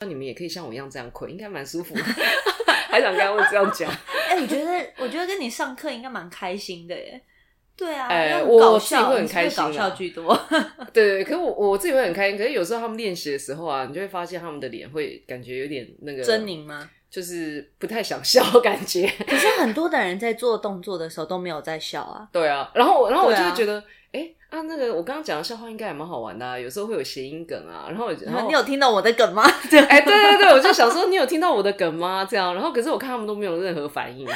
[0.00, 2.02] 那你们也可以像我一样这样困，应该蛮舒服的。
[2.88, 3.90] 还想跟他们这样讲。
[4.28, 7.20] 哎、我觉得我觉得跟你上课应该蛮开心的耶。
[7.76, 10.34] 对啊，哎我自己会很开心啊搞笑居多。
[10.92, 12.38] 对 对，可是我我自己会很开心。
[12.38, 16.88] 可是有时候他们练习的时候啊，你就会发现他们的脸会感觉有点那个狰狞吗？
[17.10, 19.06] 就是不太想笑，感觉。
[19.28, 22.26] 可是很多的人在做动作的时候都没有在笑啊。
[22.32, 23.84] 对啊，然后我然后我就会觉得，哎、
[24.50, 29.48] 啊，那个我刚刚讲的笑话应该也蛮好玩的、啊，有时候会有谐音梗啊，然后我然后你有听到我的梗吗？
[29.70, 32.26] 对，哎、对对对，我就想说，你有听到我的梗吗？
[32.28, 34.32] 这样，然后可是我看他们都没有任何反应的，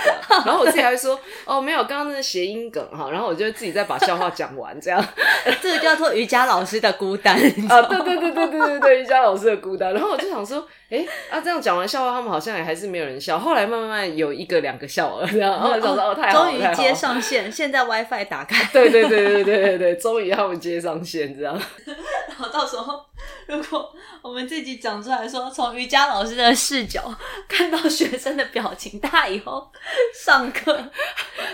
[0.47, 5.05] 然后我自己还会说，哦，没有，刚刚那个谐音梗哈，然后我就自己再把笑话讲完，这样。
[5.61, 7.37] 这个叫做瑜伽老师的孤单。
[7.69, 9.93] 啊，对对对对对对对，瑜伽老师的孤单。
[9.93, 13.37] 然后我就想说，哎、啊，这样讲完笑话，他们好像也还是没有人笑。
[13.37, 16.95] 后来慢慢慢有一个两个笑了，这样，然后我说，哦，太好了，终于接。
[16.95, 21.59] 上线，现在 WiFi 打开，对对对对对对对，终于他们接上线，这样。
[22.29, 23.03] 然后到时候
[23.47, 23.91] 如果
[24.21, 27.03] 我们自己讲出来说，从瑜伽老师的视角
[27.49, 29.67] 看到学生的表情，他 以后
[30.23, 30.79] 上课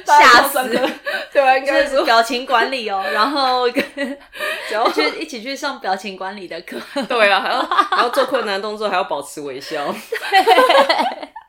[0.05, 0.59] 吓死，
[1.33, 3.85] 对吧，应该就是，表情管理哦，然后跟
[4.93, 6.77] 去一起去上表情管理的课。
[7.05, 9.95] 对啊，还要还要做困难动作，还要保持微笑。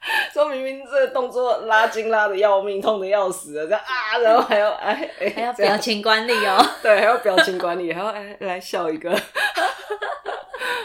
[0.34, 9.12] 说明明这个动作拉筋拉的要命，痛的要死了，这样啊，然后还要哎哎，还要表情管理哦， 对，还要表情管理，还要哎来笑一个，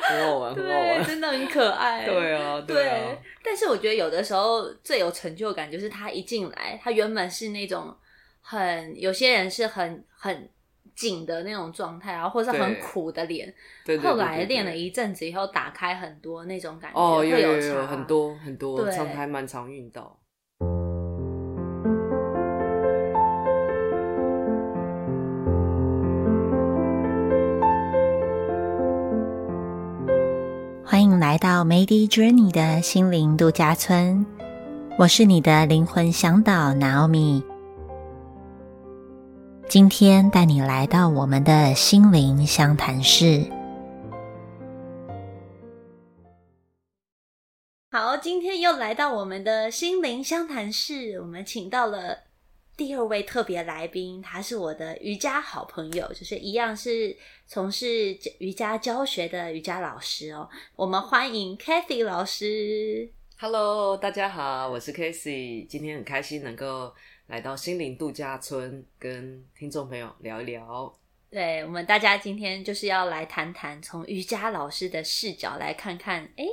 [0.03, 1.05] 很好玩，很好对，玩。
[1.05, 2.05] 真的很可爱。
[2.05, 7.97] 对啊，对啊，但是我觉得有的时候最有成就感就是他一进来，他原本是那种
[8.43, 10.49] 很有些人是很很
[10.97, 13.47] 紧的那种状态啊，或者是很苦的脸，
[13.85, 18.07] 对对对后来练了一阵子以后，打开很多那种感觉，哦，会有有有很。
[18.07, 20.17] 多很多，对常还蛮常运到。
[30.85, 34.25] 欢迎来到 Mady Journey 的心灵度假村，
[35.01, 37.56] 我是你的灵魂向导 Naomi。
[39.69, 43.43] 今天带你来到我们的心灵相谈室。
[47.91, 52.17] 好，今天又来到我们的心灵相谈室，我们请到了
[52.77, 57.17] 第二位特别来宾，他是我的瑜伽好朋友，就是一样是
[57.49, 60.49] 从事瑜伽教学的瑜伽老师哦。
[60.77, 63.11] 我们欢迎 Kathy 老师。
[63.39, 66.95] Hello，大家好，我是 Kathy，今天很开心能够
[67.27, 70.95] 来到心灵度假村，跟听众朋友聊一聊。
[71.29, 76.45] 对我们大家今天就是要来谈谈，从瑜伽老师的视角来看看，哎，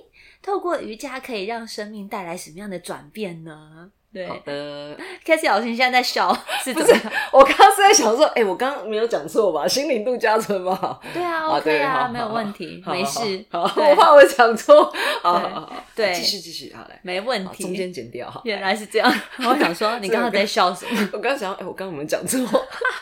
[0.41, 3.91] 透过瑜伽可以让生命带来什么样的转变呢？
[4.13, 6.31] 对好的，k a s e y 老师你现在在笑
[6.63, 6.93] 是不是？
[7.31, 9.67] 我刚刚是在想说，哎、我刚刚没有讲错吧？
[9.67, 10.99] 心灵度假村嘛。
[11.13, 13.43] 对啊啊，OK 啊，没有问题，没事。
[13.49, 14.83] 好，我怕我讲错。
[15.23, 17.63] 好好好好，对继续继续，好嘞，没问题。
[17.63, 18.29] 中间剪掉。
[18.29, 19.11] 哈，原来是这样，
[19.49, 21.09] 我想说你刚刚在笑什么？
[21.13, 22.39] 我刚刚想，哎、我刚刚有没有讲错？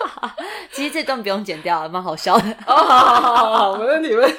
[0.71, 4.37] 其实这段不用剪掉，蛮好笑的，哦，好好好好好，没问题，没问题。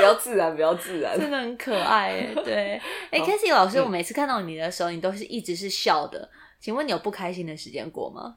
[0.00, 1.18] 比较自然，比较自然。
[1.18, 2.34] 真的很可爱哎。
[2.44, 2.80] 对，
[3.10, 6.28] 哎好 k a s e y 老师，嗯我每次看到你的时候，你都是一直是笑的。
[6.58, 8.36] 请问你有不开心的时间过吗？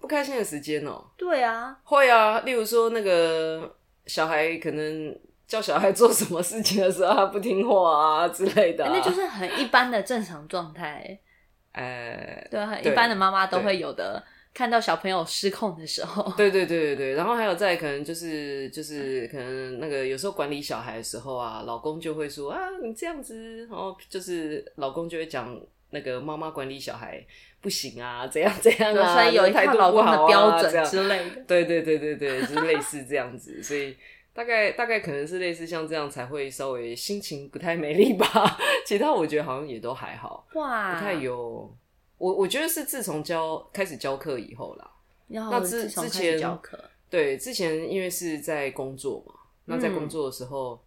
[0.00, 3.74] 不开心的时间哦、对啊，会啊，例如说那个
[4.06, 11.18] 小孩可能叫小孩做什么事情的时候，他不听话啊之类的啊、那就是很一般的正常状态。
[11.72, 14.22] 呃，对啊，很一般的妈妈都对会有的。
[14.54, 25.60] 看到小朋友失控的时候， 对对对对对，然后还有在可能就是就是可能那个有时候管理小孩的时候啊，老公就会说啊你这样子，然后就是老公就会讲
[25.90, 27.20] 那个妈妈管理小孩
[27.60, 31.42] 不行啊，怎样 怎样啊，所以有一态套老公度不好啊的标准之类的。
[31.48, 33.96] 对对对对对，就是类似这样子，所以
[34.32, 38.26] 大概大概可能是类似像这样才会稍微心情不太美丽吧，
[38.86, 41.76] 其他我觉得好像也都还好，哇，不太有。
[42.24, 44.90] 我我觉得是自从教开始教课以后啦，
[45.28, 49.34] 然后那之之前始教课，对，之前因为是在工作嘛，
[49.66, 50.82] 那在嗯工作的时候，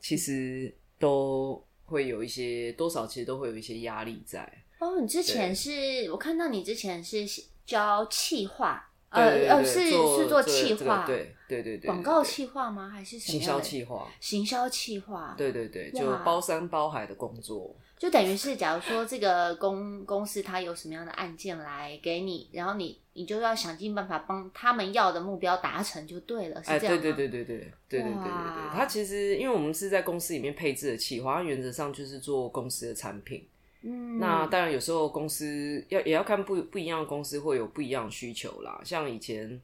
[0.00, 4.50] 其实都会有一些多少，其实都会有一些压力在。
[4.78, 7.26] 哦，你之前是我看到你之前是
[7.66, 12.88] 教企划，呃呃，是是做企划，对对对对，广告对企划吗？
[12.88, 17.76] 还是什么行销企划，行销企划，对对对，就包山包海的工作。
[17.98, 27.02] 就等于是，假如说这个公公司它有什么样的案件来给你，然后你你就要想尽办法帮他们要的目标达成就对了，是哎，这样吗？
[27.02, 33.46] 对对对对对对对对对对哇，它其实因为我们是在公司里面配置的企划，它原则上就是做公司的产品。
[33.80, 38.80] 嗯，那当然有时候公司要也要看不不一样的公司会有不一样的需求啦。
[38.84, 39.58] 像以前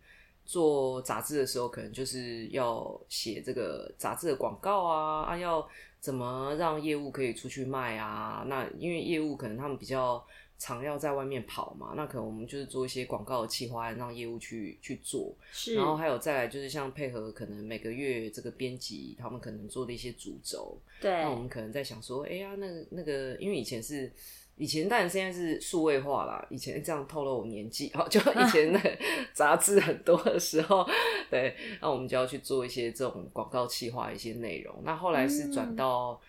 [0.46, 5.68] 做杂志的时候，可能就是要写这个杂志的广告啊，啊，要
[6.02, 8.44] 怎么让业务可以出去卖啊？
[8.48, 10.22] 那因为业务可能他们比较
[10.58, 15.32] 常要在外面跑嘛，那可能我们就是做一些广告的企划，让业务去去做。
[15.52, 24.12] 是，然后还有再来就是像配合可能每个月这个编辑他们可能做的一些主轴，对，那我们可能在想说，哎呀，那那个因为以前是。
[24.62, 28.96] 以前当然现在是数位化啦，以前这样透露我年纪，好，就以前那个
[29.32, 30.88] 杂志很多的时候，
[31.28, 34.72] 对，那我们就要去做一些这种广告企划一些内容。
[34.84, 36.20] 那后来是转到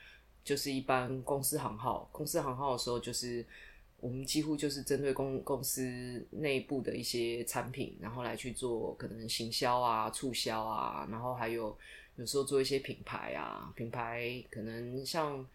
[0.44, 3.46] 就是一般公司行号，公司行号的时候，就是
[4.00, 11.78] 我们几乎就是针对公公司内部的一些产品，然后来去做可能行销啊、促销啊，然后还有
[12.16, 15.46] 有时候做一些品牌啊，品牌可能像。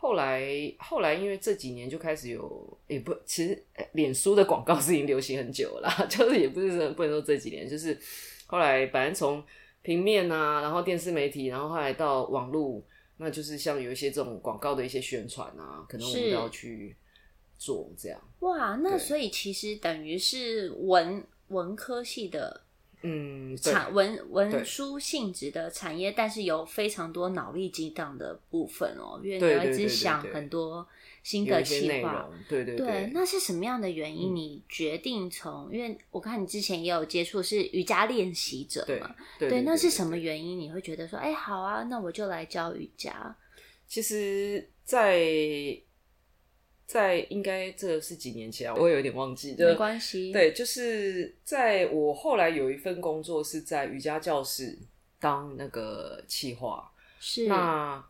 [0.00, 0.42] 后来，
[0.78, 7.98] 后来因为这几年就开始有，也不，其实脸书的广告是已经流行很久了， 就是也不是说不能说这几年，就是
[8.46, 9.44] 后来反正从
[9.82, 12.82] 平面啊，然后电视媒体，然后后来到网络，
[13.18, 16.96] 那就是像有一些这种广告的一些宣传啊，可能我们都要去
[17.58, 18.18] 做这样。
[18.38, 22.62] 哇，那所以其实等于是文文科系的。
[23.02, 30.86] 嗯，产文文书性质的产业，但是有非常多脑力激荡的部分哦，因为你要一直想很多
[31.22, 33.10] 新的企划，对对对。
[33.14, 34.34] 那是什么样的原因？
[34.34, 35.72] 你决定从？
[35.72, 40.58] 因为我看你之前也有接触是瑜伽练习者嘛，对，那是什么原因？
[40.58, 43.34] 你会觉得说，哎，好啊，那我就来教瑜伽。
[43.88, 45.18] 其实，在
[46.90, 50.32] 在应该这是几年前，我有点忘记，没关系。
[50.32, 54.76] 对，就是在我后来有一份工作是在瑜伽教室
[55.20, 56.90] 当那个企划，
[57.20, 58.04] 是那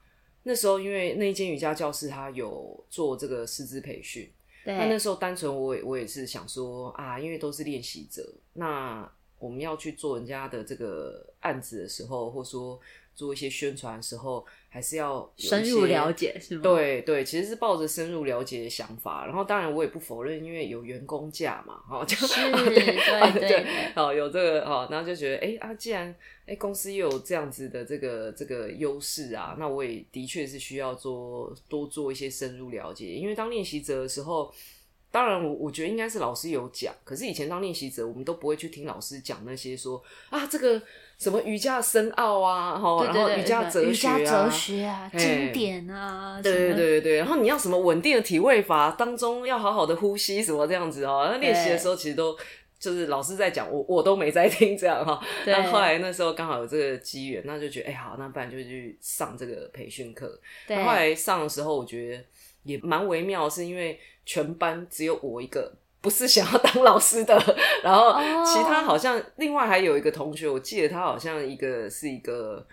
[0.44, 4.32] 那时候因为那间瑜伽教室它有做这个师资培训，
[4.64, 9.06] 那那时候单纯我也我也是想说啊，因为都是练习者，那
[9.38, 12.80] 我们要去做人家的这个案子的时候，或说
[13.14, 14.46] 做一些宣传的时候。
[14.72, 16.62] 还是要深入了解，是吗？
[16.62, 19.26] 对对，其实是抱着深入了解的想法。
[19.26, 26.14] 然后当然我也不否认，因为有员工价嘛，哦，就对对 对，哦，有这个哦，然后就觉得，哎啊，既然
[26.46, 33.06] 哎公司又有这样子的这个这个优势啊，那我也的确是需要做多做一些深入了解。
[33.06, 34.54] 因为当练习者的时候，
[35.10, 40.80] 当然我我觉得应该是老师有讲，可是以前当练习者，我们都不会去听老师讲那些说啊这个。
[41.20, 44.08] 什么瑜伽深奥啊，哈，然后瑜伽哲学
[44.82, 52.34] 啊，经典啊，对对对对对，然后你要什么稳定的体位法当中要好好的呼吸什么这样子哦，那练习的时候其实都
[52.78, 55.20] 就是老师在讲，我我都没在听这样哈。
[55.44, 60.40] 那后来那时候刚好有这个机缘，那就觉得哎好，那不然就去上这个培训课。
[60.68, 62.24] 后来上的时候，我觉得
[62.62, 65.72] 也蛮微妙，是因为全班只有我一个。
[66.02, 67.38] 不是想要当老师的，
[67.82, 72.66] 然后其他好像另外还有一个同学，我记得他好像一个是一个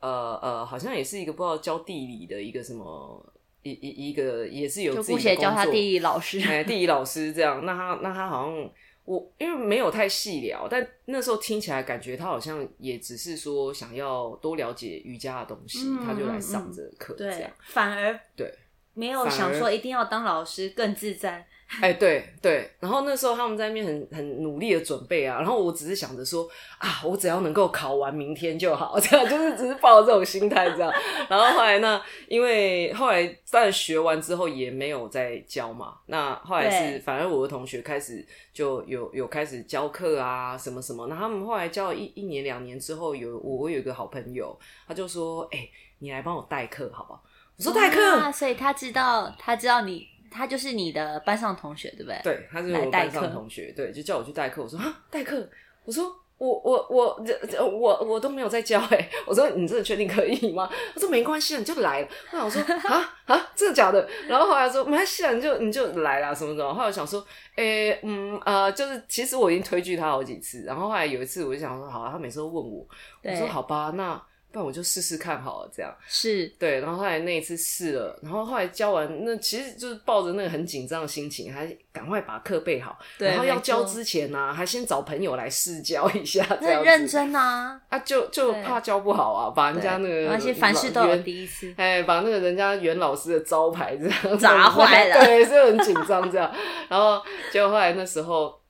[0.00, 3.22] 呃呃，好像也是一个不知道教地理的一个什么
[3.62, 7.62] 一一一个也是有自己的教他地理老师，哎，地理老师这样。
[7.66, 8.70] 那他那他好像
[9.04, 18.50] 我因为没有太细聊，但那时候听起来感觉他好像也只是说想要多了解瑜伽的东西，他就来上这课，这样反而对
[18.94, 21.46] 没有想说一定要当老师更自在。
[21.80, 26.46] 哎，对对，然后那时候他们在那边很很努力的准备啊，然后我只是想着说
[26.76, 30.92] 啊，我只要能够考完明天就好， 这样就是只是抱这种心态这样。
[31.30, 31.98] 然后后来呢，
[32.28, 38.22] 因为后来在学完之后也没有再教嘛，那后来是反而我的同学开始
[38.52, 44.54] 就有有开始教课啊什么什么，那他们后来教了一一年两年之后，有我我有一个好朋友，
[44.86, 45.66] 他就说，哎，
[46.00, 47.24] 你来帮我代课好不好？
[47.58, 50.10] 我说代课，所以他知道他知道你。
[50.34, 52.18] 他就是你的班上同学，对不对？
[52.24, 54.62] 对，他是我班上同学，对，就叫我去代课。
[54.62, 55.46] 我说啊，代课，
[55.84, 59.10] 我说我我我这我我都没有在教哎。
[59.28, 60.66] 我说你真的确定可以吗？
[60.94, 62.08] 他说没关系，你就来。
[62.32, 64.08] 那我说 啊啊，真的假的？
[64.26, 66.72] 然后后来说没关系，你就你就来啦，什么什么。
[66.72, 67.22] 后来想说，
[67.56, 70.62] 诶嗯呃，就是其实我已经推拒他好几次。
[70.62, 72.88] 然后后来有一次，我就想说，好，啊他每次都问我，
[73.22, 74.18] 我说好吧，那。
[74.52, 76.80] 不然我就试试看好了，这样是对。
[76.80, 82.98] 然后后来那一次试了，然后后来教完，那其实就是抱着那个很紧张的心情，还赶快把课备好。
[83.18, 87.80] 然后要教之前呢，还先找朋友来试教一下，这样认真啊！
[87.88, 96.54] 啊，就就怕教不好啊，把人家那个而且凡事都有第一次，哎，把那个人家袁老师的招牌这样砸坏了，对，是很紧张这样。
[96.88, 98.61] 然后结果后来那时候。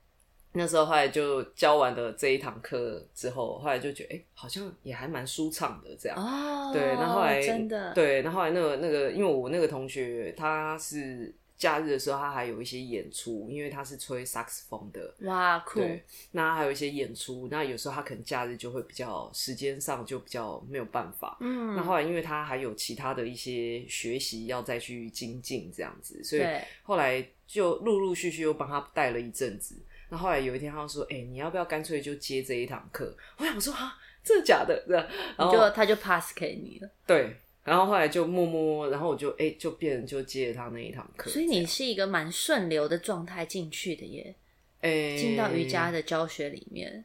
[0.55, 6.19] 那时候后来就教完了这一堂课之后，后来就觉得哎，好像也还蛮舒畅的这样。
[6.19, 15.15] 哦，对，那后来真的对，那后来那个那个，因为我那个同学他是假日的时候，他还有一些演出，因为他是吹萨克斯风的。
[15.21, 15.81] 哇，酷！
[15.81, 21.39] 对，那还有一些演出，那有时候他可能假日就会比较时间上就比较没有办法。
[21.41, 29.77] 嗯，那后来因为他还有其他的一些学习要再去精进这样子，所以对后来就陆陆续续又帮他带了一阵子。
[30.12, 35.07] 那后来有一天他就说：“哎、你要不要干脆就接这一堂课？”我想说：“啊，真的假的？”这样，
[35.38, 36.90] 然后就他就 pass 给你了。
[37.07, 41.31] 对，然后后来就默默，然后我就哎、就变就接了他那一堂课。
[41.31, 44.35] 所以你是一个蛮顺流的状态进去的耶，
[44.83, 47.02] 哎进到瑜伽的教学里面，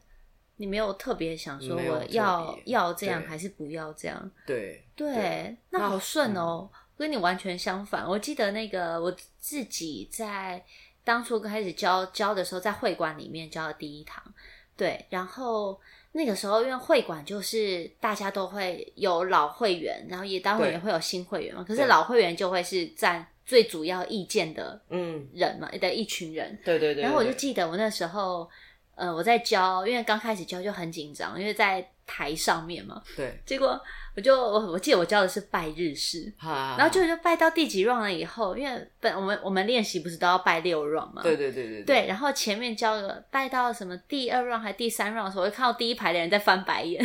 [0.56, 4.30] 你没有特别想说我要要这样对还是不要这样。
[4.46, 8.06] 对对，那那好顺哦，跟你完全相反。
[8.06, 10.62] 我记得那个我自己在
[11.08, 14.22] 当初开始教教的时候，在会馆里面教的第一堂，
[14.76, 15.80] 对，然后
[16.12, 27.02] 那个时候因为会馆就是大家都会有老会员，然后也当然对也会有新会员嘛，可是老会员就会是占最主要意见的嗯，人嘛的一群人，对对对。
[27.02, 28.46] 然后我就记得我那时候，
[28.94, 33.00] 呃，我在教，因为刚开始教就很紧张，因为在台上面嘛。
[33.16, 33.80] 对，结果
[34.16, 41.22] 我就我我记得我教的是拜日式，然后就就拜到第几 round 了以后，因为本我们我们练习不是都要拜六 round 嘛？
[41.22, 47.00] 对对对对对，然后前面教了拜到什么第二 round 还第三 round 的时候，我就看到第一排的人在翻白眼，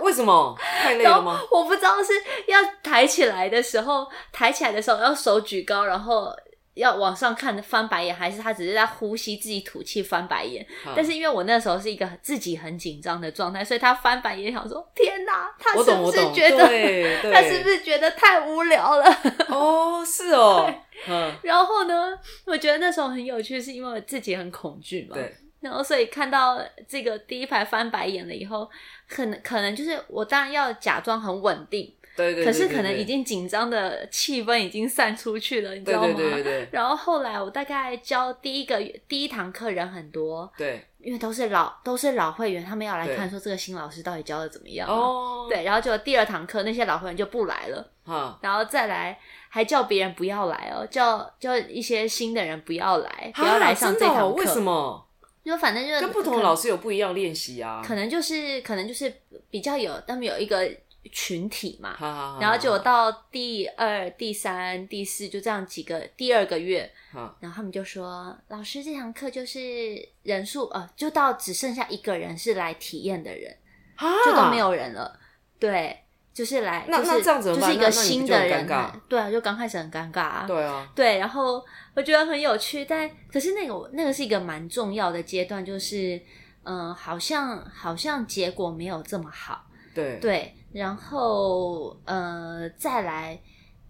[0.00, 1.40] 为什么太累了吗？
[1.50, 2.12] 我不知道是
[2.48, 6.34] 要抬起来的时候，抬起来的时候要手举高，然后
[6.74, 10.66] 要往上看翻白眼，还是他只是在呼吸自己吐气翻白眼？
[10.84, 10.92] 哈。
[10.96, 16.64] 但是因为我那时候是一个自己很紧张的状态，所以他翻白眼想说：“天哪，他是不是觉得
[17.32, 19.04] 他是不是觉得太无聊了？
[19.48, 20.72] 哦，是哦，
[21.08, 25.14] 嗯，？”然后呢，我觉得那时候很有趣，是因为我自己很恐惧嘛。
[25.14, 28.68] 对，然后所以看到这个第一排翻白眼了以后，
[29.08, 36.14] 可能可能就是我当然要假装很稳定，对对，可是对对可能已经紧张的气氛已经散出去了，你知道吗？
[36.16, 44.94] 对对对对然后后来我大概教第一个月第一堂课人很多，对因为都是老都是老会员，他们要来看说这个新老师到底教的怎么样、啊。
[44.94, 54.28] 哦，对，然后就第二堂课那些老会员就不来了，哈，然后再来还叫别人不要来哦，叫叫一些新的人不要来，不要来上这堂课。
[54.30, 54.60] 为什？
[54.60, 55.08] 么？
[55.44, 59.12] 就反正就是跟不同的老师有不一样练习啊，可能就是可能就是
[59.50, 60.70] 比较有他们有一个
[61.10, 73.56] 群体嘛，好好好，然后就到第二、第三、第四，就这样几个第二个月，哈然后他们就说，老师这堂课就是人数呃，就到只剩下一个人是来体验的人，
[73.96, 75.18] 哈就都没有人了。
[75.58, 76.04] 对，
[76.34, 78.66] 就是来，那就是那这样怎么就是一个新的人
[79.08, 80.44] 对啊，就刚开始很尴尬啊。
[80.46, 81.62] 对啊，对，然后
[81.94, 86.20] 我觉得很有趣，但可是那个那个是一个蛮重要的阶段，就是
[86.64, 89.66] 嗯、呃好像好像结果没有这么好。
[89.94, 93.38] 对对，然后呃，再来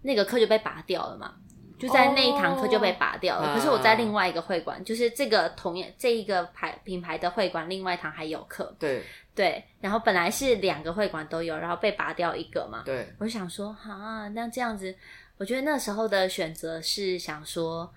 [0.01, 1.33] 那个课就被拔掉了嘛，
[1.79, 3.53] 就在那一堂课就被拔掉了。
[3.53, 8.75] 哦可是我在另外一个会馆，就是这个同样这一个牌品牌的会馆，另外一堂还有课。
[8.77, 9.01] 对
[9.35, 12.83] 对，然后本来是两个会馆都有，然后被拔掉一个嘛。
[12.85, 13.07] 对。
[13.17, 14.95] 我就想说，哈，那这样子，
[15.37, 17.91] 我觉得那时候的选择是想说，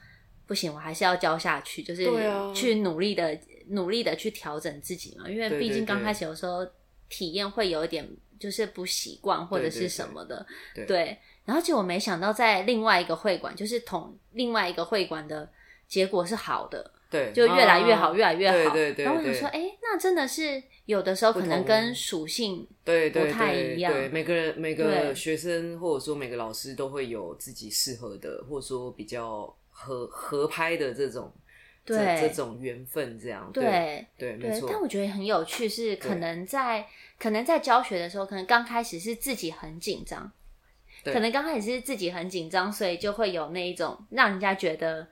[0.47, 2.53] 不行，我还是要教下去，就是对啊。
[2.55, 3.39] 去努力的、
[3.69, 6.67] 努力的去调整自己嘛，因为对对对毕竟刚开始有时候
[7.09, 10.87] 体验会有一点就是不习惯或者是什么的，对。
[10.87, 11.19] 对。
[11.45, 15.49] 然后结果没想到在另外一个会馆，就是同另外一个会馆的
[15.87, 18.55] 结果是好的，对，就越来越好，啊越来越好。
[18.55, 22.93] 对对对对然后我就说，哎，那真的是有的时候可能跟属性不
[23.33, 31.33] 太一样对，每个人每个学生或者说每个老师都会有自己适合的，或者说比较合合拍的这种
[31.85, 32.19] 对。
[32.21, 34.69] 这种缘分，这样对对没对，错。
[34.71, 36.85] 但我觉得很有趣，是可能在
[37.19, 40.31] 可能在教学的时候，可能刚开始是自己很紧张，
[41.05, 41.15] 对。
[41.15, 45.07] 可能刚开始是自己很紧张，所以就会有那一种让人家觉得，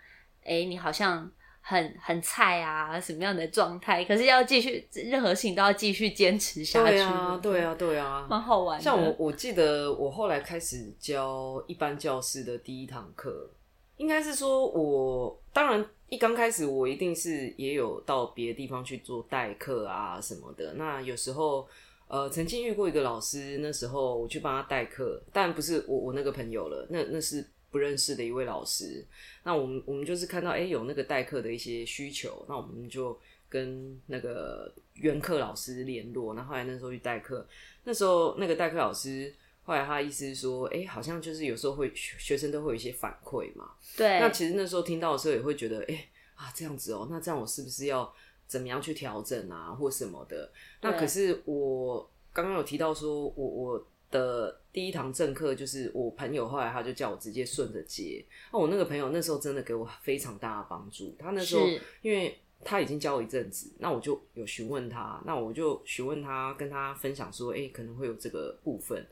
[0.44, 1.30] 哎，你好像
[1.66, 4.04] 很很菜啊，什么样的状态？
[4.04, 6.90] 可是要继续，任何事情都要继续坚持下去。
[6.90, 8.84] 对啊对啊对啊，蛮好玩的。
[8.84, 13.50] 像我，我记得我后来开始教一般教室的第一堂课，
[13.96, 20.74] 应该是说我当然一刚开始我一定是也有到别的地方去做代课啊什么的。
[20.74, 21.66] 那有时候
[22.08, 29.04] 呃曾经遇过一个老师，那时候我去帮他代课，但不是我我那个朋友了，那那是不认识的一位老师。
[29.42, 36.34] 那我们我们就是看到哎、诶有那个代课的一些需求，那我们就跟那个原课老师联络。
[36.34, 37.44] 那后来那时候去代课，
[37.82, 39.34] 那时候那个代课老师。
[39.66, 43.70] 后来他意思是说，哎、好像就是有时候会学学生都会有一些反馈嘛。
[43.96, 48.14] 对，那其实那时候听到的时候也会觉得，哎、啊这样子哦、那这样我是不是要
[48.46, 50.52] 怎么样去调整啊，或什么的？
[50.82, 58.24] 那可是我刚刚有提到说，我我的第一堂正课就是我朋友，后来他就叫我直接顺着接。
[58.52, 61.14] 那我那个朋友那时候真的给我非常大的帮助。
[61.18, 61.66] 他那时候
[62.00, 69.04] 因为他已经教我一阵子，那我就有询问他，那我就询问他，跟他分享说，哎、可能会有这个部分。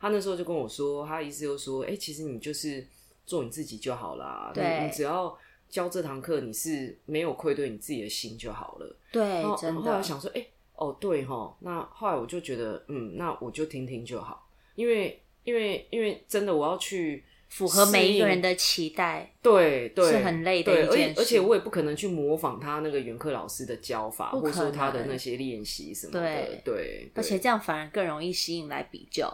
[0.00, 2.84] 他那时候就跟我说，他的意思就说，哎、其实你就是
[3.24, 5.38] 做你自己就好啦，对你你只要
[5.68, 8.96] 教这堂课，你是没有愧对你自己的心就好了。
[9.12, 10.46] 对然后，真的后来想说，哎、
[10.80, 29.28] 哦，对哈，那后来我就觉得，嗯，那我就听听就好，因为因为因为真的我要去符合每一个人的期待，对对是很累的，而且一件事而且我也不可能去模仿他那个原课老师的教法，或者说他的那些练习什么的，对对，而且这样反而更容易吸引来比较，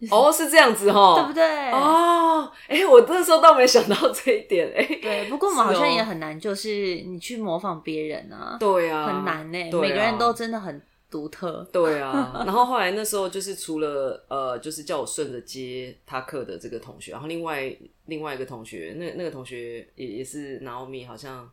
[0.10, 1.70] 哦是这样子哈，对不对？
[1.70, 11.66] 哦，哎、我那时候倒没想到这一点，哎、对，不过我们好像也很难，就是你去模仿别人啊，对啊，很难呢、对啊每个人都真的很独特。
[11.72, 17.74] 对啊，然后 后来那时候就是除了呃，就是叫我顺着接他课的这个同学，然后另外
[18.06, 21.48] 另外一个同学，那那个同学也也是 Naomi 好像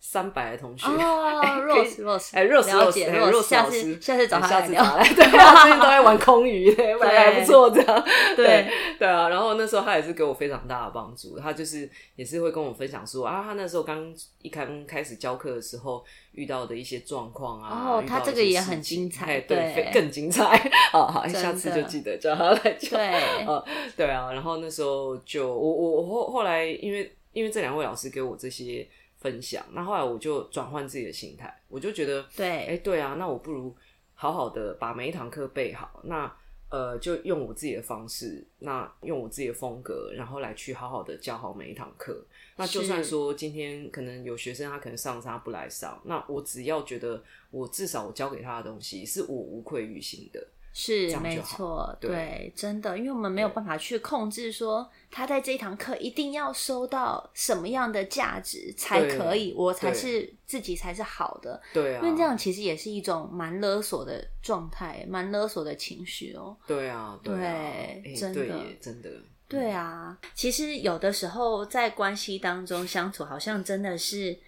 [0.00, 0.86] 三百的同学。
[0.86, 4.82] 哦， Rose Rose，哎，Rose Rose，哎 Rose 下老师次下次找他聊。
[5.02, 8.04] 对他，最近都在玩空余，对， 还不错这样，
[8.36, 9.08] 对对。
[9.08, 23.46] 啊，然后那时候他也是给我非常大的帮助，他就是也是会跟我分享说啊，他那时候刚一刚开始教课的时候遇到的一些状况啊，哦他这个也很精彩哎对更精彩，好好，下次就记得叫他来教，对。
[23.46, 23.64] 呃，
[23.96, 28.86] 对啊，然后那时候就我我我后后来因为因为这两位老师给我这些
[29.26, 32.66] 分享，那后来我就转换自己的心态，我就觉得对。
[32.66, 33.74] 哎、对啊，那我不如
[34.14, 36.32] 好好的把每一堂课备好，那
[36.68, 42.24] 呃，就用我自己的方式，那用我自己的风格，然后来去好好的教好每一堂课。
[42.56, 50.46] 那就算说今天可能有学生他可能上他不来上，那我只要觉得我至少我教给他的东西是我无愧于心的，
[50.78, 66.54] 是没错，对对，真的，因为我们没有办法去控制说他在这一堂课一定要收到什么样的价值才可以，我才是自己才是好的，对啊，因为这样其实也是一种蛮勒索的状态，蛮勒索的情绪哦。
[66.66, 69.10] 对啊，对真的耶真的，
[69.48, 74.38] 对啊，其实有的时候在关系当中相处，好像真的是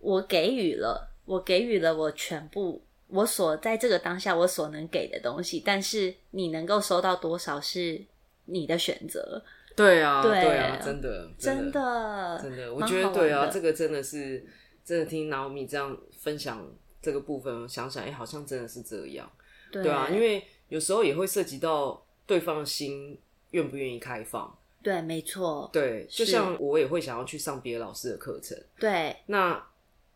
[0.00, 8.04] 我给予了，我给予了我全部我所在这个当下我所能给的东西，但是你能够收到多少是
[8.44, 9.42] 你的选择，
[9.74, 14.44] 对啊，对对啊，真的，真的，真的，我蛮觉得对啊，这个真的是
[14.84, 16.66] 真的听 Naomi 这样分享
[17.00, 19.30] 这个部分，想想哎、好像真的是这样，
[19.72, 19.82] 对。
[19.82, 23.18] 对啊，因为有时候也会涉及到对方的心
[23.52, 29.66] 愿不愿意开放，对，没错，对，就像我也会想要去上别的老师的课程，对，那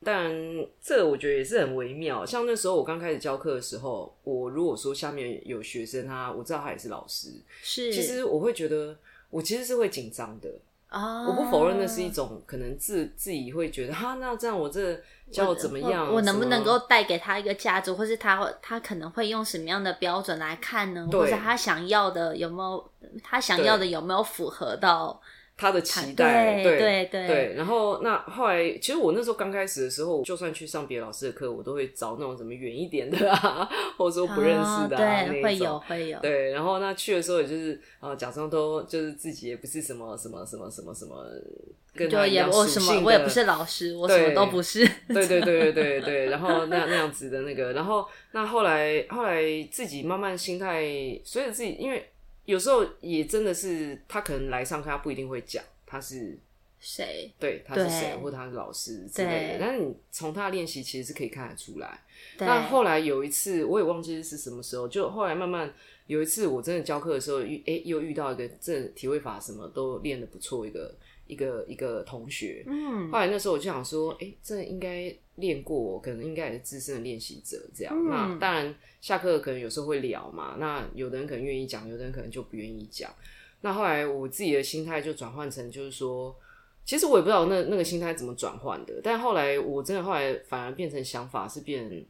[0.04, 7.28] 当然这我觉得也是很微妙，像那时候我刚开始教课的时候，我如果说下面有学生他我知道他也是老师，
[7.62, 8.96] 是，其实我会觉得
[9.30, 10.48] 我其实是会紧张的。
[10.88, 16.06] 啊，我不否认那是一种可能自自己会觉得哈，那这样我这教我怎么样？
[16.06, 21.08] 我我能不能够带给他一个价值，或是他会他可能会用什么样的标准来看呢？
[21.10, 25.18] 或者他想要的有没有他想要的有没有符合到？
[25.56, 26.62] 他的期待？
[26.62, 27.54] 对对对。
[27.56, 41.24] 然后那后来，其实我那时候刚开始的时候，就算去上别的老师的课，我都会找那种什么远一点的啊， 或者说不认识的啊，啊对，会那一种有会有，对，然后那去的时候也就是呃，假装都就是自己也不是什么什么什么什么什么，
[41.94, 44.84] 跟就也我什么我也不是老师，我什么都不是。
[45.08, 50.82] 对对对对对对， 然后那那样子的那个，然后那后来后来自己慢慢心态，
[51.24, 52.11] 随着自己，因为
[52.52, 56.38] 有时候也真的是他可能来上课，他不一定会讲他是
[56.78, 57.32] 谁？
[57.38, 62.02] 对他是谁或他是老师之类的，但是你从他的练习其实是可以看得出来。
[62.36, 65.72] 对那后来有一次，我也忘记是什么时候，就后来慢慢
[66.08, 70.94] 有一次，我真的教课的时候遇诶、又遇到一个这体位法什么都练得不错一个
[71.32, 77.94] 一个一个同学，嗯后来那时候我就想说，哎、这应该练过，可能应该也是资深的练习者这样。
[77.96, 83.10] 嗯那当然下课可能有时候会聊嘛，那有的人可能愿意讲，有的人可能就不愿意讲。
[83.62, 86.36] 那后来我自己的心态就转换成就是说，
[86.84, 92.04] 其实我也不知道那那个心态怎么转换的，但后来我真的后来反而变成想法是变，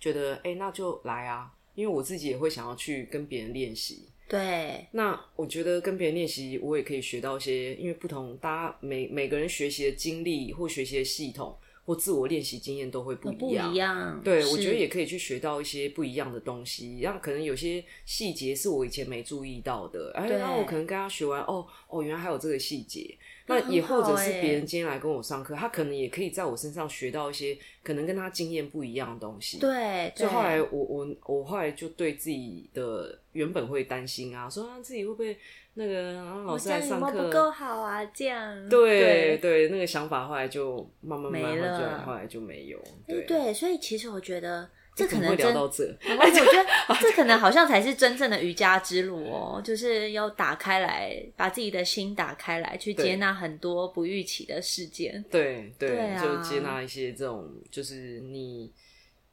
[0.00, 4.08] 觉得哎、诶那就来啊，因为我自己也会想要去跟别人练习。
[4.30, 13.72] 对那我觉得跟别人练习，我也可以学到一些，因为不同，大家每每个人学习的经历或学习的系统或自我练习经验都会不不一样。
[13.72, 14.20] 一样。
[14.22, 23.18] 对，我觉得也可以去学到一些不一样的东西，让可能有些细节是我以前没注意到的，哎，对那我可能跟他学完，哦哦，原来还有这个细节。
[23.50, 29.58] 那也或者是别人今天来跟我上课，他可能也可以在我身上学到一些可能跟他经验不一样的东西。
[29.58, 35.36] 对，所以后来我我我后来就对自己的原本会担心啊，说啊自己会不会
[35.74, 38.04] 那个啊老师来上这样有没有不够好啊？
[38.14, 42.78] 这样对对，那个想法后来就慢慢慢慢没了后来就没有。
[42.78, 46.68] 哎对，对，所以其实我觉得这可能会聊到这，没关系，我觉得
[47.00, 55.24] 这可能好像才是真正的瑜伽之路哦，就是要打开来，把自己的心打开来，去接纳很多不预期的事件。
[55.30, 55.88] 对对，
[56.20, 58.70] 就接纳一些这种，就是你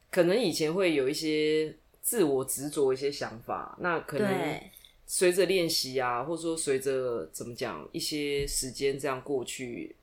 [0.10, 4.62] 可能以前会有一些自我执着一些想法，那可能
[5.06, 9.96] 随着练习啊，或者说随着怎么讲一些时间这样过去，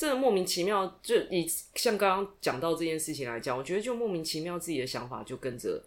[0.00, 5.78] 真的莫名其妙，就以像刚刚讲到这件事情来讲，我觉得就莫名其妙自己的想法就跟着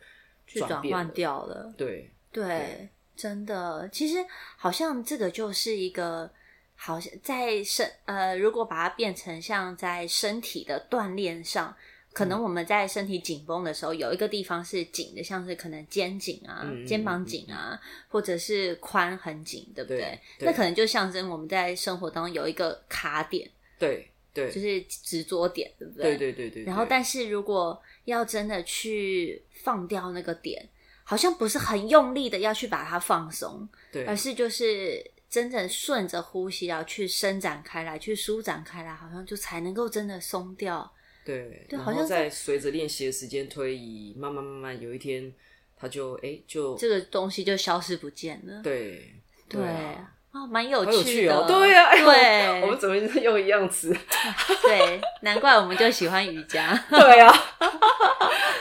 [0.46, 1.74] 去转换掉了。
[1.76, 2.90] 对对，对。
[3.16, 4.24] 真的，其实
[4.56, 6.30] 好像这个就是一个，
[6.76, 11.76] 好像在身呃，如果把它变成像在身体的锻炼上，
[12.12, 12.30] 可嗯。
[12.30, 20.20] 能我们在身体紧绷的时候，有一个地方是紧的，像是可能肩颈啊、肩膀紧啊，或者是髋很紧，对不对。
[20.40, 24.52] 那可能就象征我们在生活当中有一个卡点，对对。
[24.52, 26.18] 就是执着点，对不对？
[26.18, 30.68] 对对对，然后，但是如果要真的去放掉那个点，
[31.04, 34.06] 好像不是很用力的要去把它放松，对。
[34.06, 40.92] 而是就是真正顺着呼吸，然后去伸展开来，去舒展开来，好像就才能够真的松掉。
[41.26, 45.34] 对，然对好像是后再随着练习的时间推移，慢慢慢慢，有一天
[45.78, 48.62] 他就哎就这个东西就消失不见了。
[48.62, 49.14] 对
[49.48, 51.36] 对啊啊，蛮有趣的。
[51.36, 53.96] 哦，对呀，哎对 我们怎么用一样词？
[54.64, 56.76] 对，难怪我们就喜欢瑜伽。
[56.90, 57.32] 对呀，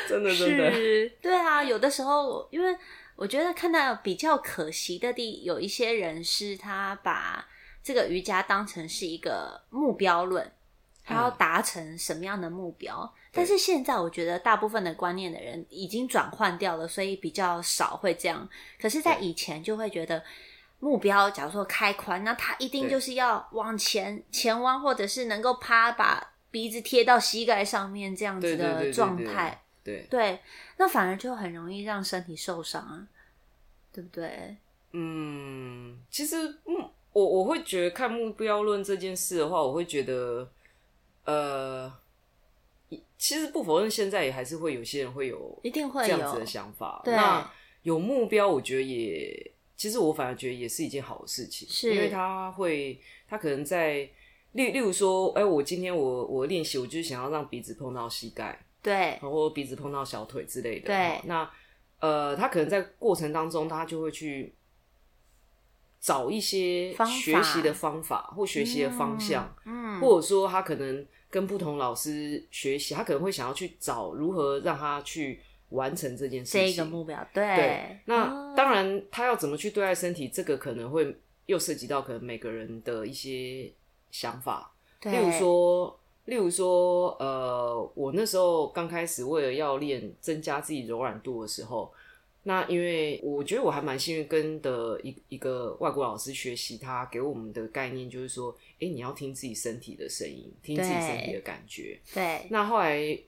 [0.06, 2.76] 真的真的，是，对啊，有的时候，因为
[3.16, 7.48] 我觉得看到比较可惜的地，有一些人是他把
[7.82, 10.52] 这个瑜伽当成是一个目标论，
[11.06, 13.10] 他要嗯达成什么样的目标。
[13.32, 18.46] 但是现在我觉得大部分的观念的人已经转换掉了，所以比较少会这样。
[18.78, 20.22] 可是，在以前就会觉得。
[20.82, 29.62] 目标，假如说开髋，那他一定就是要往前前弯，或者是能够趴把鼻子贴到膝盖上面这样子的对对对对对状态。
[29.84, 30.40] 对，对，
[30.78, 33.06] 那反而就很容易让身体受伤啊，
[33.92, 34.56] 对不对？
[34.90, 40.50] 嗯，其实嗯，我我会觉得看目标论这件事的话，我会觉得，
[41.24, 41.92] 呃，
[43.16, 47.00] 其实不否认现在也还是会有些人会有一定会有这样子的想法。
[47.04, 47.48] 对那
[47.82, 54.08] 有目标，我觉得也，其实我反而觉得也是一件好的事情，是因为他会，他可能在，
[54.52, 60.86] 例例如说，哎、我今天我我练习，我就是想要让鼻子碰到膝盖，对或鼻子碰到小腿之类的。
[60.86, 61.50] 对那
[61.98, 64.54] 呃，他可能在过程当中，他就会去
[65.98, 75.40] 找一些学习的方法或学习的方向，嗯，或者说他可能跟不同老师学习，他可能会想要去找如何让他去
[75.72, 76.60] 完成这件事情。
[76.60, 83.70] 这一个目标，对对，那哦当然，他要怎么去对待身体，这个可能会又涉及到可能每个人的一些
[84.10, 84.72] 想法。
[85.00, 91.92] 对例如说，例如说，呃，我那时候刚开始为了要练增加自己柔软度的时候，
[92.44, 101.98] 那因为我觉得我还蛮幸运，跟的一一个外国老师学习，他给我们的概念就是说，哎、你要听自己身体的声音，听自己身体的感觉。
[102.14, 103.18] 对那后来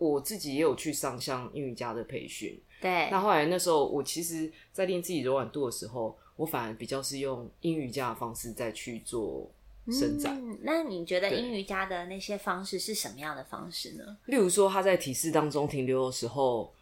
[0.00, 9.50] 我自己也有去上像英语家的培训，对，那后来那时候，我其实，在练自己柔软度的时候，我反而比较是用英语家的方式再去做
[9.92, 10.34] 伸展。
[10.40, 14.16] 嗯，那你觉得对英语家的那些方式是什么样的方式呢？
[14.24, 16.72] 例如说，他在体式当中停留的时候，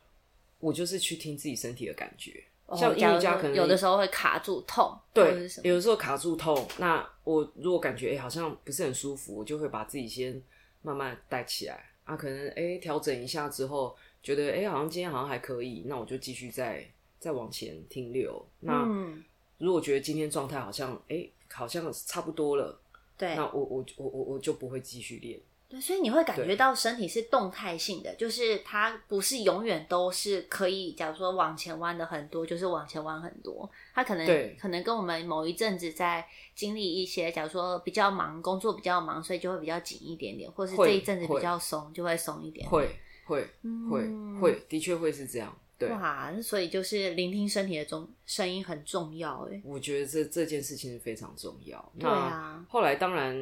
[0.61, 2.45] 我就是去听自己身体的感觉。
[2.77, 10.41] 像英哦假如瑜伽可能有的时候会卡住痛，对有的时候卡住痛，那我如果感觉哎、诶好像不是很舒服，我就会把自己先
[10.83, 16.83] 慢慢带起来啊，可能哎调、整一下之后，觉得哎、诶好像今天好像还可以，那我就继续再
[17.21, 18.43] 再往前停留。
[18.61, 19.23] 那、嗯，
[19.59, 22.81] 如果觉得今天状态好像哎、诶好像差不多了，
[23.19, 25.39] 对那我我我我我就不会继续练。
[25.69, 33.69] 对，所以你会感觉到身体是动态性的，就是它不是永远都是可以，假如说往前弯的很多，就是往前弯很多。
[33.95, 42.69] 它可能对可能跟我们某一阵子在经历一些，假如说比较忙，工作比较忙，所以就会比较紧一点点，或是这一阵子比会较松，就会松一点。
[42.69, 42.89] 会
[43.27, 43.43] 会
[43.91, 45.55] 会嗯会，的确会是这样。
[45.77, 49.61] 对，哇，所以就是聆听身体的中声音很重要哎。
[49.65, 51.93] 我觉得这这件事情是非常重要。
[51.97, 53.37] 对啊那后来当然，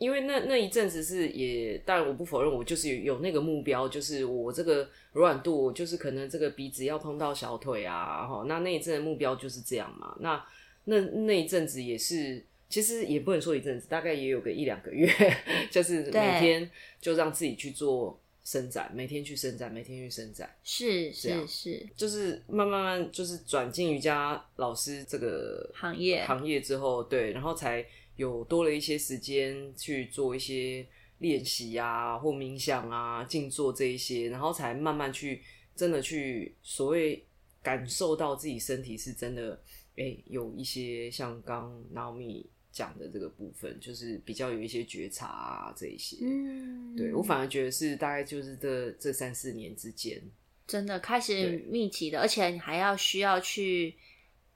[0.00, 10.16] 因为那那一阵子是也，当然我不否认，我就是有有那个目标，就是我这个柔软度，我就是可能这个鼻子要碰到小腿啊，哈，那那一阵的目标就是这样嘛。
[10.18, 10.44] 那
[10.86, 12.44] 那那一阵子也是。
[12.70, 15.12] 其实也不能说一阵子，大概也有个一两个月，
[15.72, 27.84] 就是每天就让自己去做伸展，每天去伸展，每天去伸展，是是是，就是慢慢慢就是转进瑜伽老师这个行业行业之后，对，然后才
[28.20, 30.86] 有多了一些时间去做一些
[31.20, 35.42] 练习啊，或冥想啊、静坐这一些，然后才慢慢去
[35.74, 37.24] 真的去所谓
[37.62, 39.58] 感受到自己身体是真的，
[39.96, 46.18] 哎、有一些像刚 Naomi 讲的这个部分，就是比较有一些觉察啊这一些。
[46.20, 50.22] 嗯，对我反而觉得是大概就是这这三四年之间，
[50.66, 53.94] 真的开始密集的，而且你还要需要去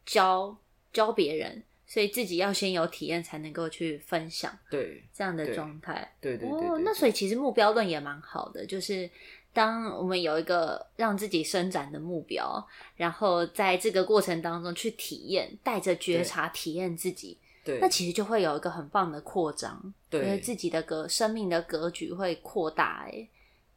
[0.05, 0.55] 教
[0.93, 6.13] 教别人，所以自己要先有体验才能够去分享对这样的状态。
[6.21, 9.09] 对对对对哦，那所以其实目标论也蛮好的，就是
[9.53, 12.67] 当我们有一个让自己伸展的目标，
[12.97, 23.29] 然后在这个过程当中去体验，带着觉察体验自己，对，那其实就会有一个很棒的扩张，对就是自己的格生命的格局会扩大、欸，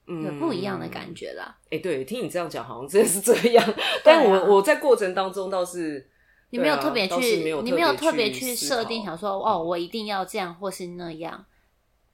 [0.07, 1.13] 有嗯不一样的感。
[1.13, 1.57] 觉啦。
[1.69, 3.73] 哎、对，听你这样讲，好像真的是这样。
[4.03, 6.16] 但我我在过程当中倒是，啊
[6.49, 11.45] 你没有特别去，你没有特别去设定，想说哦，我一定要这样或是那样。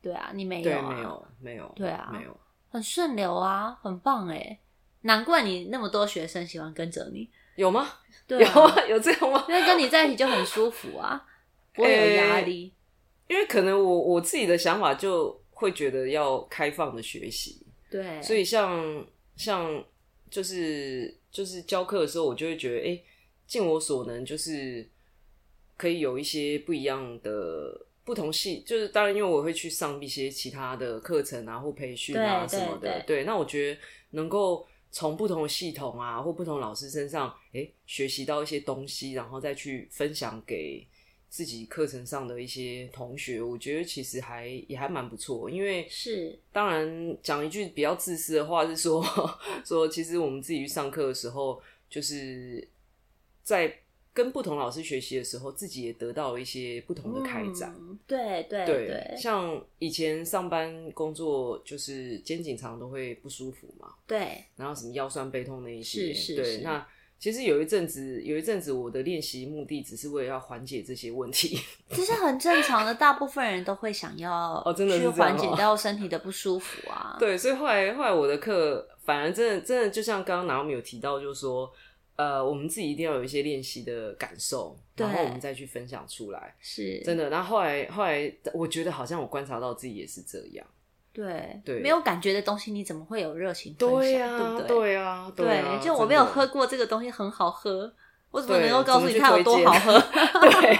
[0.02, 0.82] 对啊，你没有？
[0.82, 2.36] 没有，没有，对啊没有。
[2.70, 4.60] 很顺流啊，很棒哎，
[5.02, 7.30] 难怪你那么多学生喜欢跟着你。
[7.56, 7.88] 有吗？
[8.28, 9.46] 对有啊，啊，有这样吗？
[9.48, 11.26] 因为跟你在一起就很舒服啊，
[11.74, 12.74] 不会有压力。
[13.28, 19.06] 因为可能我我自己的想法就会觉得要开放的学习，对，所以像
[19.38, 19.84] 像
[20.30, 23.02] 就是就是教课的时候，我就会觉得，哎、
[23.48, 24.88] 尽我所能，就是
[25.78, 33.80] 可以有一些不一样的不同系，就是当然，因为我会去上一些其他的课程啊或培训啊什么的，对对，那我觉得
[34.12, 34.66] 能够。
[34.96, 40.88] 从不同的系统啊，或不同老师身上，哎、学习到一些东西，然后再去分享给
[41.30, 45.50] 自己课程上的一些同学，我觉得其实还也还蛮不错。
[45.50, 49.04] 因为是当然讲一句比较自私的话是说，
[49.66, 52.68] 说其实我们自己去上课的时候，就是
[53.44, 53.74] 在
[54.14, 57.76] 跟不同老师学习的时候，自己也得到了一些不同的开展。
[57.80, 66.86] 嗯对对对，对像以前上班工作，就是肩颈常都会不舒服嘛，对，然后什么腰酸背痛那一些，对，是是对那
[67.18, 71.58] 其实有一阵子，有一阵子我的练习目的只是为了要缓解这些问题。
[71.90, 77.16] 这是很正常的，大部分人都会想要 哦真的去缓解到身体的不舒服啊。
[77.22, 81.72] 对，所以后来后来我的课，反而真的真的就像刚刚拿米有提到，就是说，
[82.16, 87.30] 呃，我们自己一定要有一些练习的感受，然后我们再去分享出来，是真的。
[87.30, 90.66] 然后后来后来，我觉得好像我观察到自己也是这样。
[91.12, 94.00] 对对没有感觉的东西，你怎么会有热情分享？
[94.00, 97.94] 对呀、啊、对不对呀、对啊就我没有喝过这个东西很好喝，
[98.32, 100.00] 我怎么能够告诉你它有多好喝？
[100.50, 100.80] 对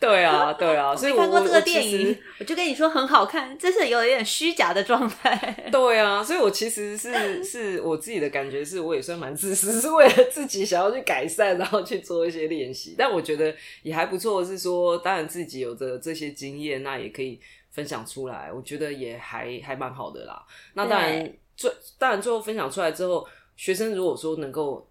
[0.00, 5.36] 对啊，对啊， 所以我看过这个电影实，我就跟你说很好看，这是有一点虚假的状态。
[5.70, 12.94] 对啊，所以我其实是是我自己的感觉是，我也算蛮自私，是为了自己想要去改善，然后去做一些练习。
[12.96, 17.38] 但我觉得也还不错，是说当然自己有着这些经验，那也可以
[17.70, 20.42] 分享出来，我觉得也还还蛮好的啦。
[20.72, 24.86] 那当然最当然最后分享出来之后，学生如果说能够。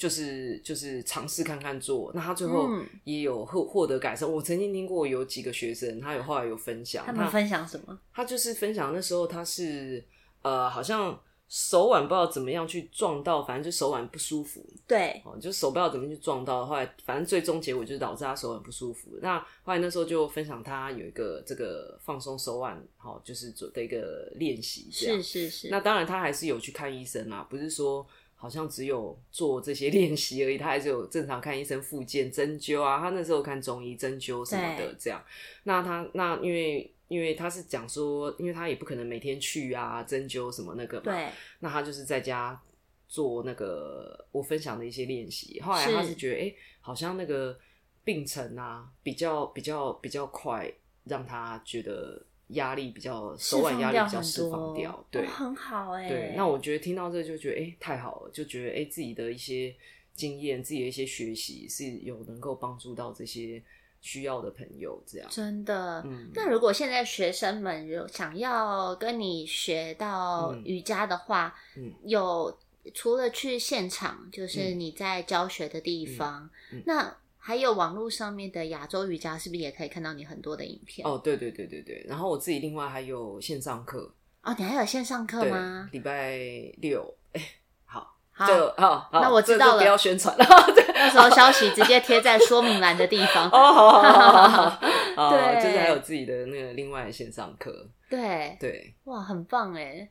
[0.00, 4.26] 就是就是尝试看看做，那他最后嗯也有获获得改善。
[4.26, 7.98] 我曾经听过有几个学生，他有后来有分享，他们分享什么？
[8.10, 10.02] 他就是分享那时候他是
[10.40, 19.10] 呃，好像手腕不知道怎么样去撞到，反正就手腕不舒服对，哦，就手不知道怎么去撞到，后来反正最终结果就是导致他手腕不舒服。
[19.20, 25.68] 那后来那时候就分享他有一个这个放松手腕，好、就是做的一个练习，是是是。
[25.68, 28.06] 那当然，他还是有去看医生啊，不是说
[28.40, 32.98] 好像只有做这些练习而已，他还是有正常看医生、复健、针灸啊。
[32.98, 35.22] 他那时候看中医、针灸什么的对，这样。
[35.64, 42.58] 那他那因为因为他是讲说，因为他也不可能每天去啊针灸什么那个嘛，对，那他就是在家
[43.06, 45.60] 做那个我分享的一些练习。
[45.60, 47.58] 后来他是觉得，哎、好像那个
[48.02, 50.72] 病程啊，比较比较比较快，
[51.04, 59.74] 让他觉得压力比较手腕压力比较释放掉，对，哦很好哎、对，那我觉得听到这就觉得哎、诶太好了，就觉得哎、诶自己的一些
[60.14, 63.62] 经验、自己的一些学习是有能够帮助到这些
[64.00, 65.28] 需要的朋友，这样。
[65.30, 66.02] 真的。
[66.06, 70.62] 嗯，那如果现在学生们有想要跟你学到嗯。
[70.64, 71.92] 瑜伽的话，嗯。
[72.04, 72.58] 有
[72.94, 74.80] 除了去现场，就是嗯。
[74.80, 76.82] 你在教学的地方，嗯嗯。
[76.86, 81.06] 那还有网络上面的亚洲瑜伽，是不是也可以看到你很多的影片？
[81.08, 85.88] 哦，对对对对对，然后我自己另外还有线上课，哦，你还有线上课对吗，？
[85.90, 86.36] 礼拜
[86.78, 87.42] 六，哎、
[87.86, 90.44] 好，好，就好，好那我知道了不要宣传了。
[90.76, 93.48] 对，到时候消息直接贴在说明栏的地方。
[93.48, 94.70] 哦，好好好
[95.16, 100.08] 好对就是还有自己的那个另外的线上课，对，对，哇，很棒哎！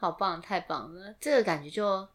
[0.00, 1.14] 好棒，太棒了！
[1.20, 2.08] 这个感觉就，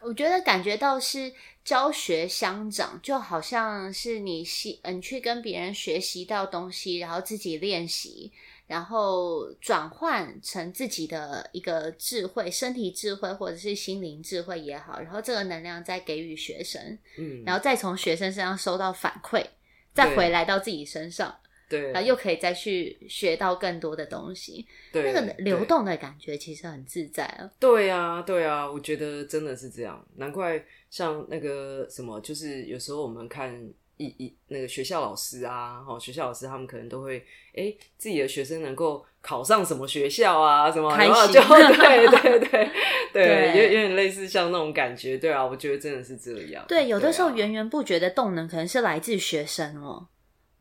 [0.00, 1.32] 我觉得感觉到是
[1.64, 8.32] 教学相长，就好像是你习，嗯，去跟别人学习到东西，然后自己练习，
[8.66, 19.44] 然后转换成自己的一个智慧，身体智慧或者是心灵智慧也好，然后这个能量再给予学生，嗯，然后再从学生身上收到反馈，
[19.92, 21.36] 再回来到自己身上。
[21.70, 27.48] 对，然后又可以再去学到更多的东西，对那个流动的感觉其实很自在啊。
[27.60, 33.56] 对啊，对啊，我觉得真的是这样，难怪像那个什么，就是有时候我们看
[33.98, 42.70] 一一那个学校老师啊，哈，学校老师他们可能都会，哎，自己的学生能够考上什么学校啊，什么，开心， 就对对对对，
[43.12, 46.64] 对有有点类似像那种感觉，对啊，我觉得真的是这样。
[46.66, 50.08] 对，有的时候啊源源不绝的动能可能是来自学生哦。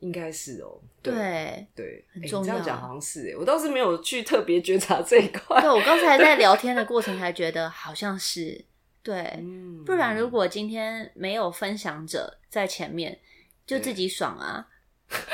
[0.01, 5.59] 应该是哦，对对，诶很重要你这样讲好像是哎，我倒是没有去特别觉察这一块。
[5.61, 8.65] 对，我刚才在 聊天的过程才觉得好像是
[9.03, 13.19] 对，嗯不然如果今天没有分享者在前面，
[13.65, 14.67] 就自己爽啊，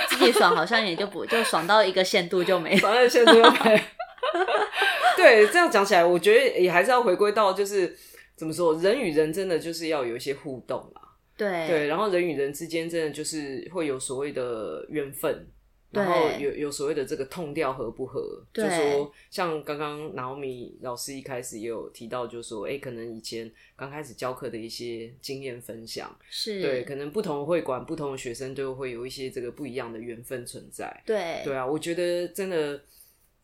[0.10, 2.78] 自己爽好像也就不就爽到一个限度就没了。
[2.80, 3.84] 反正现在都没。
[5.16, 7.96] 对，这样讲起来，我觉得也还是要回归到，就是
[8.36, 11.02] 怎么说，人与人真的就是要有一些互动啦。
[11.38, 11.68] 对。
[11.68, 15.48] 对，然后人与人之间真的就是会有所谓的缘分，
[15.92, 31.04] 然后有有所谓的这个痛调合不合，就对说像刚刚 Naomi 老师一开始也有提到，就说哎、诶可能以前刚开始教课的一些经验分享，是，对，可能不同的会馆、不同的学生都会有一些这个不一样的缘分存在。
[31.06, 31.42] 对。
[31.44, 32.82] 对啊，我觉得真的，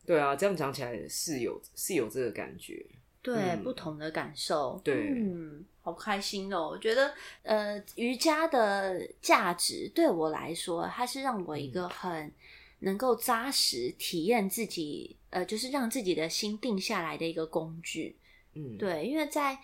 [0.04, 2.84] 对啊，这样讲起来是有是有这个感觉。
[3.22, 6.68] 对、嗯不同的感受，对嗯，好开心哦！
[6.68, 12.32] 我觉得，呃，瑜伽的价值对我来说，它是让我一个很
[12.80, 18.16] 能够扎实体验自己，呃，就是让自己的心定下来的一个工具。
[18.54, 19.56] 嗯，对，因为在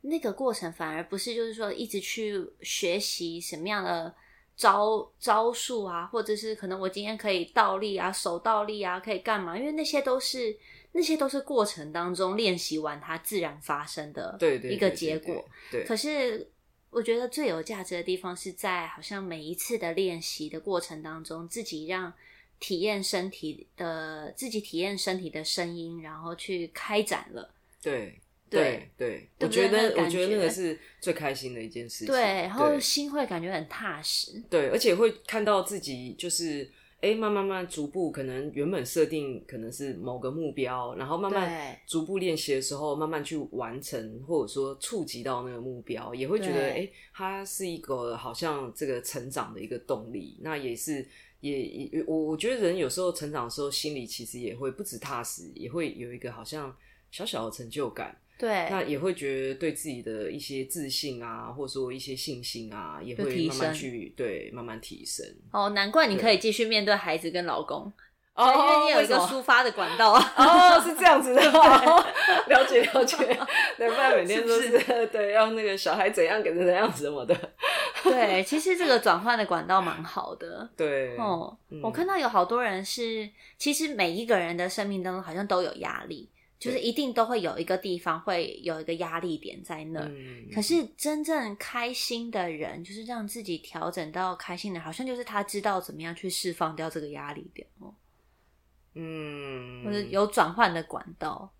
[0.00, 4.14] 那个过程，反而不是就是说一直去学习什么样的
[4.56, 9.56] 招招数啊，或者是可能我今天可以倒立啊、手倒立啊，可以干嘛？
[9.58, 10.56] 因为那些都是
[10.94, 15.42] 那些都是过程当中练习完它自然发生的对对一个结果。
[15.70, 16.46] 对，可是
[16.90, 22.12] 我觉得最有价值的地方是在好像每一次的练习的过程当中，自己让
[22.60, 27.54] 体验身体的自己体验身体的声音，然后去开展了。
[27.80, 32.06] 对对对我觉得我觉得那个是最开心的一件事情。
[32.08, 34.42] 对，然后心会感觉很踏实。
[34.50, 36.70] 对，而且会看到自己就是。
[37.02, 50.38] 哎，慢慢慢逐步，可能原本设定可能是某个目标，然后慢慢逐步练习的时候，慢慢去完成，或者说触及到那个目标，也会觉得哎，诶它是一个好像这个成长的一个动力。
[50.42, 51.04] 那也是，
[51.40, 56.72] 也也我我觉得人有时候成长的时候，心里其实也会不止踏实，也会有一个好像
[57.10, 58.16] 小小的成就感。
[58.42, 65.24] 对，那也会觉得对自己的一些自信啊，或者说一些信心啊，也会慢慢升去对慢慢提升。
[65.52, 67.92] 哦，难怪你可以继续面对孩子跟老公，
[68.34, 70.20] 哦因为你有一个抒发的管道啊。
[70.36, 71.40] 哦，是这样子的，
[72.50, 73.16] 了解了解。
[73.78, 77.36] 对，不然每天都是对，让那个小孩怎样给怎样什么的。
[78.02, 80.68] 对，其实这个转换的管道蛮好的。
[80.76, 86.28] 对，哦，嗯我看到有好多人是，其实每一个人的生命当中好像都有压力，
[86.62, 90.06] 就是一定都会有一个地方会有一个压力点在那儿。
[90.06, 97.92] 嗯，可是真正开心的人，就是让自己调整到开心的，好像就是他知道怎么样去释放掉这个压力点哦，
[98.94, 101.52] 嗯，或者有转换的管道。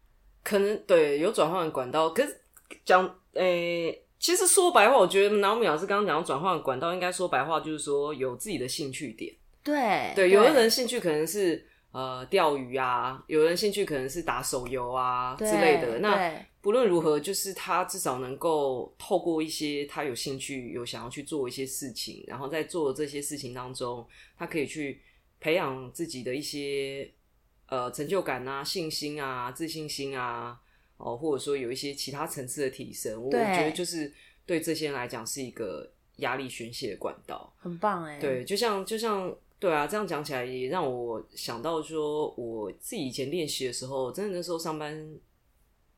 [0.44, 2.40] 可能对有转换的管道，可是
[2.84, 9.34] 讲诶、其实说白话，我觉得南米老师刚刚讲到转换的管道，应该说白话就是说有自己的兴趣点。
[9.64, 16.00] 对对，有的人兴趣可能是呃钓鱼啊，有人兴趣可能是打手游啊之类的。
[16.00, 24.06] 那不论如何，就是他至少能够透过一些他有兴趣、有想要去做一些事情，然后在做这些事情当中，
[24.38, 25.00] 他可以去
[25.40, 27.10] 培养自己的一些
[27.66, 30.56] 呃成就感啊、信心啊、自信心啊，
[30.98, 33.20] 哦，或者说有一些其他层次的提升。
[33.20, 34.12] 我觉得就是
[34.46, 37.52] 对这些人来讲是一个压力宣泄的管道。
[37.58, 38.20] 很棒哎。
[38.20, 45.08] 对，就像就像对啊，这样讲起来也让我想到说，我自己以前练习的时候，真的那时候上班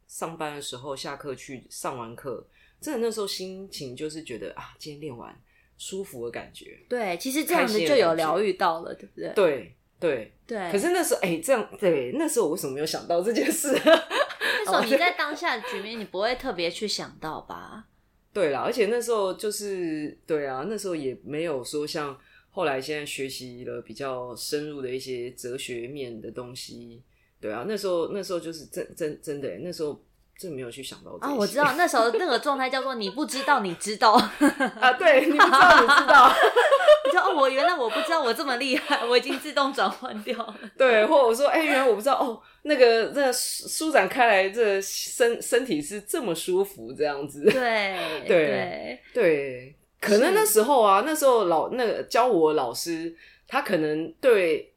[0.06, 2.46] 上班的时候，下课去上完课，
[2.78, 5.34] 真的那时候心情就是觉得啊，今天练完
[5.78, 6.78] 舒服的感觉。
[6.90, 9.32] 对，其实这样子就有疗愈到了，对不对？
[9.34, 10.70] 对对，对。
[10.70, 13.72] 可是那时候哎、这样对，那时候我为什么没有想到这件事？
[13.82, 17.86] 那时候你在当下的局面，你不会特别去想到吧？
[18.30, 22.18] 对啦，而且那时候就是对啊，那时候也没有说像
[22.54, 27.02] 后来现在学习了比较深入的一些哲学面的东西。
[27.40, 30.00] 对啊，那时候那时候就是真真真的耶，那时候
[30.38, 34.12] 真的没有去想到这啊、我知道那时候那个状态叫做你不知道，你知道，
[34.80, 36.32] 啊，对，你不知道，你知道，
[37.04, 40.58] 你说哦，我原来我不知道我这么厉害，我已经自动转换掉了。
[40.78, 47.96] 对，或者我说，哎、原来我不知道哦，那个那个舒舒展开来，这身身体是这么舒服，这样子，对
[48.26, 53.14] 对对，可能那时候啊，那时候老那个教我老师，
[53.48, 54.70] 他可能对。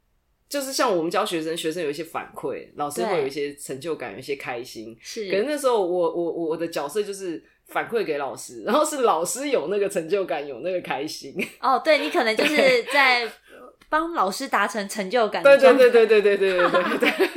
[0.50, 4.98] 就是像我们教学生，学生有一些反馈，老师会有一些成就感，有一些开心。
[5.02, 11.36] 是，可能那时候我我我的角色就是反馈给老师，然后是老师有那个成就感，有那个开心。
[11.60, 13.30] 哦，对你可能就是在
[13.90, 17.30] 帮老师达成成就感对对，对对对对对对对对。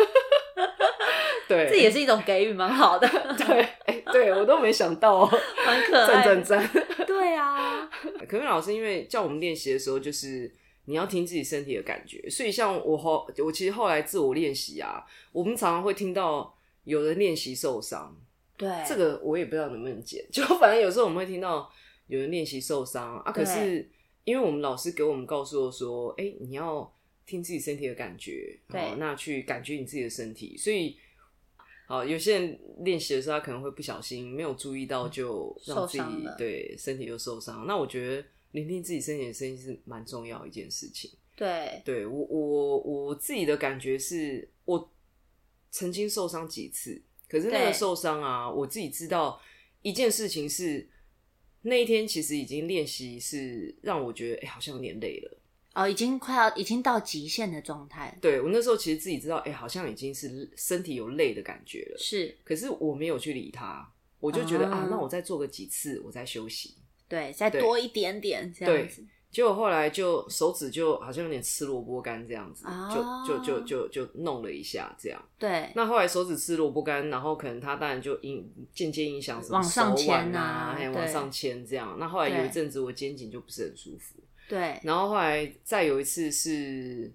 [1.48, 3.08] 对，这也是一种给予，蛮好的，
[3.50, 5.30] 对， 哎、对我都没想到哦，
[5.66, 6.42] 蛮可爱赞。
[6.42, 6.70] 赞赞。
[7.06, 7.90] 对啊，
[8.28, 10.52] 可是老师因为叫我们练习的时候，就是
[10.86, 18.16] 你要听自己身体的感觉，所以像我后我其实后来自我练习啊，我们常常会听到有人练习受伤，
[18.56, 21.70] 对，这个我也不知道能不能解，就反正有时候我们会听到
[22.06, 23.88] 有人练习受伤啊，可是
[24.24, 26.92] 因为我们老师给我们告诉我说，哎、你要
[27.26, 30.96] 听自己身体的感觉，对哦那去感觉你自己的身体，所以。
[31.90, 36.04] 好，有些人练习的时候，他可能会不小心没有注意到，就让自己
[36.38, 37.66] 对身体又受伤。
[37.66, 41.10] 那我觉得聆听自己身体的声音是蛮重要一件事情。
[41.34, 44.88] 对，对我我我自己的感觉是，我
[45.72, 49.42] 曾经受伤几次，可是那个受伤啊，我自己知道
[49.82, 50.88] 一件事情是，
[51.62, 55.39] 那一天其实已经练习是让我觉得哎、好像有点累了。
[55.74, 66.74] 哦，已经快要已经到极限的状态，对我那时候其实自己知道，哎、好像已经是身体有累的感觉了，是可是我没有去理他，我就觉得啊啊那我再做个几次，我再休息。
[67.08, 75.20] 对，再多一点点这样子，结果后来就手指就好像有点吃萝卜干这样子，哦就就就就就弄了一下这样。
[75.38, 81.96] 对，那后来手指吃萝卜干，然后可能他当然就影间接影响什么往上手腕牵啊往上牵这样。
[81.98, 84.20] 那后来有一对阵子我肩颈就不是很舒服，
[84.50, 87.12] 对，然后后来再有一次是，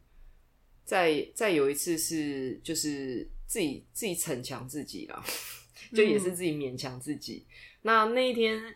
[0.85, 5.21] 再再有一次是就是自己自己逞强自己啦，
[5.93, 7.45] 就也是自己勉强自己。
[7.81, 8.73] 那那一天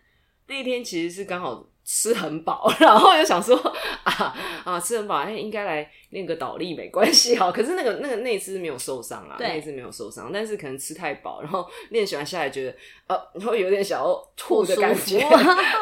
[0.48, 3.58] 那一天其实是刚好吃很饱， 然后又想说
[4.04, 7.50] 啊啊吃很饱，哎、应该来练个倒立没关系哈。
[7.52, 12.76] 可是那个那个那一次是没有受伤啊，那一次没有受伤，但是可能吃太饱，然后练习完下来觉得
[13.08, 15.18] 呃 会有点想要吐的感觉。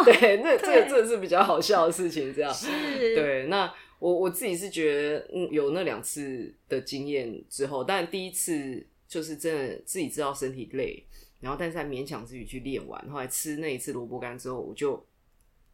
[0.06, 2.54] 对，那这个这个是比较好笑的事情，这样。
[2.54, 2.68] 是，
[3.14, 11.04] 对，那我我自己是觉得，嗯，有那两次的经验之后，但第一次就是真的自己知道身体累，
[11.42, 15.06] 然后但是还勉强自己去练完，后来吃那一次萝卜干之后，我就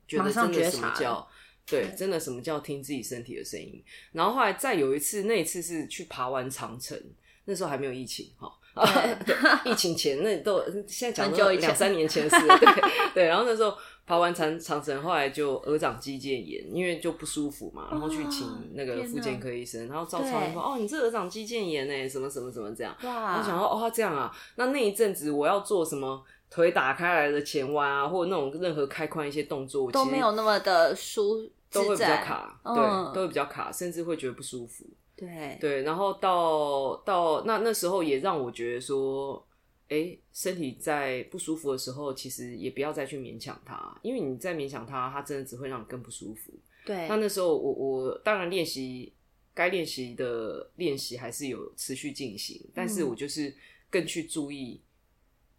[0.08, 1.28] 觉得真的什么叫
[1.66, 3.84] 对，对真的什么叫听自己身体的声音。
[4.12, 7.02] 然后后来再有一次，那一次是去爬完长城，
[7.46, 8.52] 那时候还没有疫情哈。
[9.26, 13.26] 对，疫情前那都现在讲很久以前都两三年前的事，对 对。
[13.26, 22.96] 然后那时候爬完长长城，后来就鹅掌肌腱炎，因为就不舒服嘛，然后去请那个天哪复健科医生，然后照对超音说，哦，你这鹅掌肌腱炎呢，什么什么什么这样。
[23.04, 34.86] 哇，我想说，哦，这样啊，那那一阵子我要做什么腿打开来的前弯啊，或者那种任何开髋一些动作，我其实都没有那么的舒都会比较卡，嗯对，都会比较卡，甚至会觉得不舒服。
[35.26, 39.46] 对对，然后到到那那时候也让我觉得说，
[39.90, 46.52] 哎，身体在不舒服的时候，其实也不要再去勉强它，因为你再勉强它，它真的只会让你更不舒服。
[46.86, 49.14] 对那那时候我我当然练习
[49.54, 53.56] 该练习的练习还是有持续进行，但是嗯我就是
[53.90, 54.82] 更去注意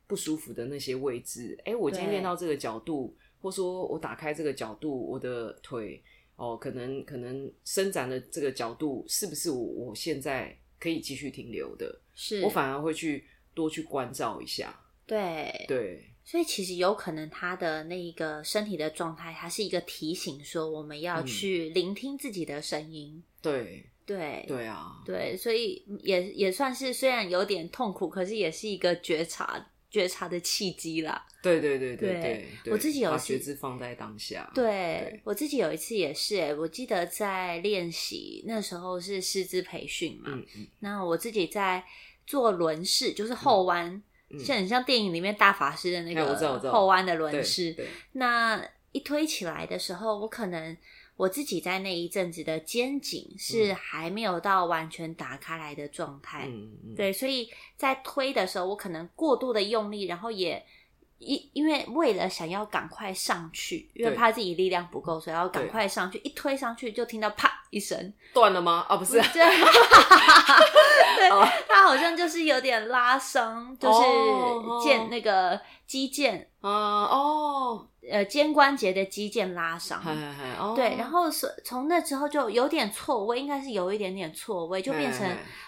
[0.07, 1.59] 不舒服的那些位置。
[1.65, 6.03] 哎，我今天练到这个角度，或说我打开这个角度，我的腿
[6.37, 12.01] 哦，可能可能伸展的这个角度是不是我我现在可以继续停留的？
[12.15, 14.81] 是我反而会去多去关照一下。
[15.07, 23.23] 对对所以其实有可能他的那一个身体的状态，它是一个提醒，说我们要嗯去聆听自己的声音。
[23.43, 31.25] 对对对啊，对，所以也也算是虽然有点痛苦，可是也是一个觉察觉察的契机啦。
[31.41, 34.51] 对对对对对对，我自己有觉知放在当下。
[34.53, 40.67] 对对我自己有一次也是、欸，我记得在练习那时候是师资培训嘛，嗯嗯。
[40.81, 41.85] 那我自己在
[42.27, 46.35] 做轮式，就是后弯，嗯就很像电影里面大法师的那个
[46.73, 47.73] 后弯的对轮式。
[47.75, 50.77] 对那一推起来的时候，我可能
[51.17, 60.65] 我自己在那一阵子的肩颈是还没有到完全打开来的状态，嗯嗯，对，所以在推的时候，我可能过度的用力，然后也。
[61.19, 66.19] 因因为为了想要赶快上去，因为怕自己力量不够，所以要赶快上去。
[66.19, 68.87] 一推上去就听到啪一声，断了吗？
[68.89, 71.29] 啊，不是， 对，对
[71.69, 80.01] 他好像就是有点拉伤，就是哦腱那个肌腱，啊哦，呃，肩关节的肌腱拉伤。
[80.75, 85.27] 对，然后是从那之后就有点错位，应该是有一点点错位，就变成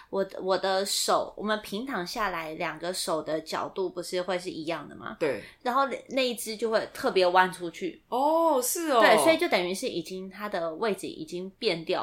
[0.09, 5.17] 我的我的手，我们平躺下来，两个手的角度不是会是一样的吗？
[5.19, 11.96] 对，然后那那一只就会特别弯出去，哦，是哦，对，所以就等于是已经它的位置已经变掉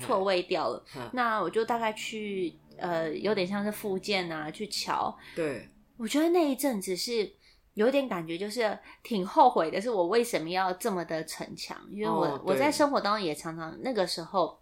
[0.00, 1.08] 错位掉了嗯。
[1.12, 5.16] 那我就大概去呃，有点像是复健啊，去瞧。
[5.34, 7.32] 对，我觉得那一阵子是
[7.74, 11.80] 有点感觉，就是挺后悔的，是我为什么要这么的逞强？
[11.90, 14.60] 因为我、哦我在生活当中也常常那个时候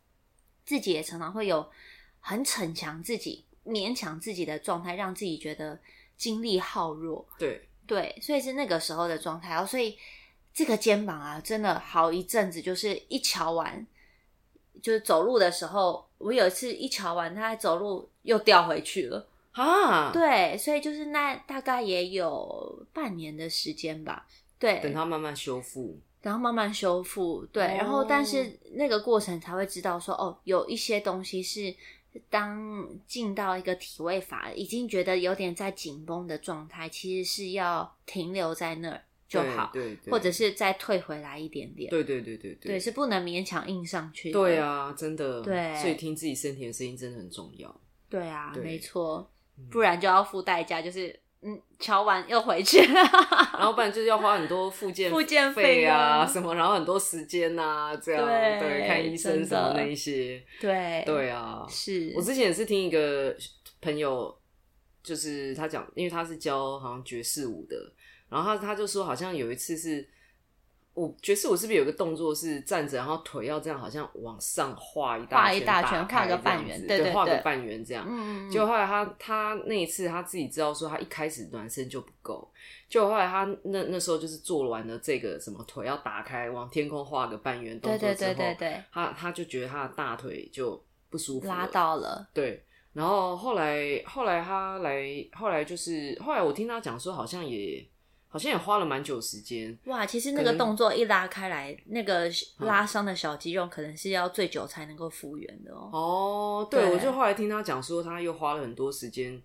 [0.65, 1.67] 自己也常常会有
[2.21, 5.79] 很逞强自己、勉强自己的状态，让自己觉得
[6.17, 7.27] 精力耗弱。
[7.39, 9.67] 对，对，所以是那个时候的状态哦。
[9.67, 9.99] 所以
[10.53, 13.87] 这个肩膀啊，真的好一阵子，就是一瞧完，
[14.83, 19.27] 就是走路的时候，我有一次一瞧完，他走路又掉回去了。
[19.53, 24.27] 啊，，对，所以就是那大概也有半年的时间吧。
[24.59, 31.75] 对，等它慢慢修复，然后慢慢修复，对，然后但是那个过程才会知道说，哦，有一些东西是
[32.29, 39.03] 当进到一个体位法，已经觉得有点在紧绷的状态，其实是要停留在那儿
[39.35, 39.73] 就好，
[40.11, 45.75] 或者是再退回来一点点，对对对对对，是不能勉强硬上去，对，啊，真的，对。
[45.77, 47.81] 所以听自己身体的声音真的很重要。
[48.09, 51.09] 对啊，对没错，嗯不然就要付代价，就是
[51.43, 61.67] 嗯，瞧完又回去， 然后不然就是要花很多附件复健费费啊什么，然后很多时间呐、这样对对，看医生什么那一些，对对啊。
[61.69, 63.37] 是，我之前也是听一个
[63.83, 64.35] 朋友，
[65.03, 67.77] 就是他讲，因为他是教好像爵士舞的，
[68.29, 70.09] 然后他他就说，好像有一次是。
[70.95, 78.07] 我爵士舞是不是有个动作是站着，然后腿要这样，好像往上画一大画一大圈画个半圆对对画个半圆这样。
[78.09, 82.49] 嗯，就后来他他那一次他自己知道说他一开始暖身就不够，
[82.89, 97.85] 就后来他那那时候就是做完了这个什么腿要打开往天空画个半圆动对对作之后，对对对，他他就觉得他的大腿就不舒服了拉到了，对，然后后来后来他来后来就是后来我听他讲说好像也
[98.35, 102.29] 好像也花了蛮久时间，哇，其实那个动作一拉开来，那个
[102.59, 105.89] 拉伤的小肌肉可能是要最久才能够复原的哦。
[105.93, 109.41] 哦，对，对我就后来听他讲说，他又花了很多时间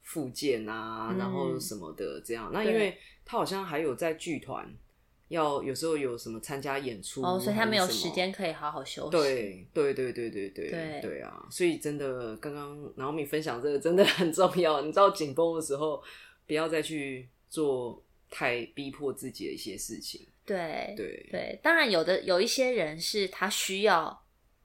[0.00, 2.48] 复健啊，嗯然后什么的这样。
[2.54, 4.66] 那因为他好像还有在剧团，
[5.28, 7.86] 要有时候有什么参加演出，哦，所以他没有。
[7.86, 9.10] 时间可以好好休息。
[9.10, 11.46] 对对对对对对对对啊！
[11.50, 14.80] 所以真的，刚刚然后你分享这个真的很重要。
[14.80, 16.02] 你知道紧绷的时候，
[16.46, 18.02] 不要再去做
[18.32, 20.26] 太逼迫自己的一些事情。
[20.44, 24.24] 对对对，当然有的有一些人是他需要，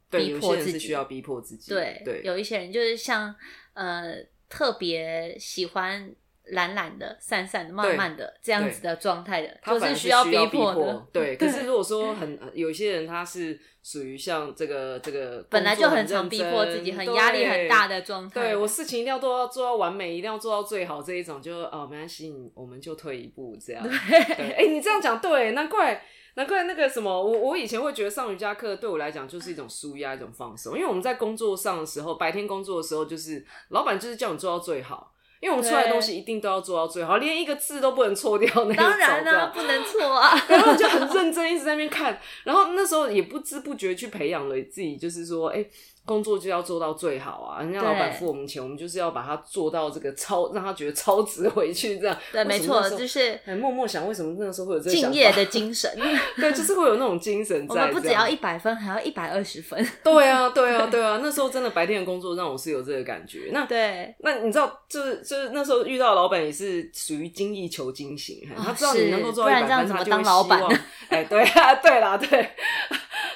[0.09, 1.69] 逼迫自己是需要逼迫自己。
[1.69, 3.35] 对对，有一些人就是像
[3.73, 4.15] 呃
[4.49, 6.15] 特别喜欢
[6.51, 11.07] 懒懒的、散散的、慢慢的这样子的状态的，就他是需要逼迫的。
[11.11, 17.87] 对，可是如果说很有些人他是属于像这个这个本来就很很常逼迫自己，很压力很大。
[17.87, 18.41] 的状态。
[18.41, 23.81] 对我事情一定要做到做到完美，一定要做到最好这一种就，哦没关系，我们就退一步这样。
[23.81, 24.19] 对，
[24.53, 26.03] 哎、你这样讲对，难怪
[26.35, 35.13] 难怪那个什么，我我以前会觉得上瑜伽课对我来讲就是一种舒压，一种放松，因为我们在工作上的时候，白天工作的时候，就是老板就是叫你做到最好。
[35.39, 38.75] 因为我们出来的东西一定都要做到最好，连一个字都不能错掉那。
[38.75, 40.35] 当然啦、不能错啊。
[40.49, 45.65] 然后就很认真一直在那边看，然后那时候也不知不觉去培养了自己，就是说，哎、
[46.07, 47.61] 工作就要做到最好啊！
[47.61, 52.17] 人家老板付我们钱，我们就是要把它做到这个超， 让他觉得超值回去，这样。
[52.31, 55.91] 对，没错，就是哎，默默想为什么那个时候会有这个敬业的精神。
[56.39, 57.75] 对，就是会有那种精神在。
[57.75, 59.85] 我们不只要一百分，还要一百二十分。
[60.01, 63.49] 对啊，对啊，对啊，那时候真的白天的工作让我是有这个感觉。
[63.51, 70.79] 那对，那你知道，就是就是那时候遇到老板也是属于精益求精型，啊他知道你能够做到一百分，是不然这样怎么他就会当老板希望。
[71.09, 72.49] 哎，对啊，对啦，对，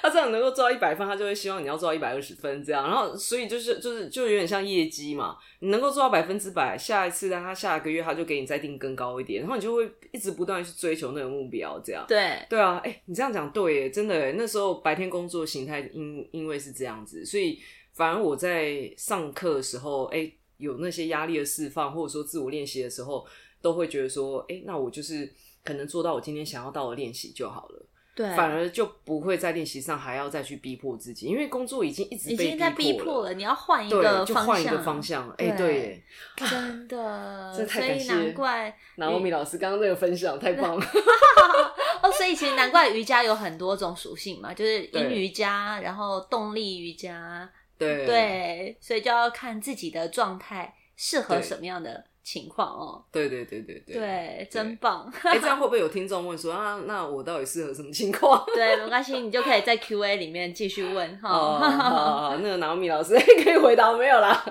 [0.04, 2.84] 他这样能够做到一百分，他就会希望你要做到一百二十分这样。
[2.88, 12.04] 然后，所以就是就是就有点像业绩嘛，你能够做到百分之百，下一次呢，他下个月他就给你再定更高一点，然后你就会一直不断去追求那个目标，这样。
[12.08, 17.60] 对，对啊，哎、你这样讲对耶，真的耶，那时候白天工作形态因因为是这样子，所以
[17.93, 23.24] 反而我在上课的时候，哎、有那些压力的释放，或者说自我练习的时候，
[23.62, 25.32] 都会觉得说，哎、那我就是
[25.64, 27.86] 可能做到我今天想要到的练习就好了。
[28.14, 35.30] 对，反而就不会在练习上还要再去逼迫自己，因为工作已经一直被已经在逼迫迫了，你要换一，个方就换一个向方向。
[35.38, 36.03] 哎、对
[36.36, 40.86] 对，真的， 真的太所以感谢难怪 拿欧米老师刚刚那个分享太棒了。
[42.03, 53.04] 哦，所以其实难怪瑜伽有很多种属性嘛，就是阴瑜伽，然后动力瑜伽，对对，所以就要看自己的状态适合什么样的情况哦。
[53.12, 55.12] 对对对对对对，真棒。
[55.24, 58.44] 哎、这样会不会有听众问说啊，那我到底适合什么情况？
[58.54, 61.30] 对，没关系，你就可以在 Q&A 里面继续问哈。
[61.30, 64.44] 哦，好好好那个拿米老师可以回答没有啦？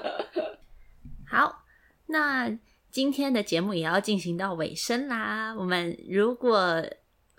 [1.28, 1.62] 好，
[2.06, 2.50] 那
[2.90, 5.54] 今天的节目也要进行到尾声啦。
[5.56, 6.82] 我们如果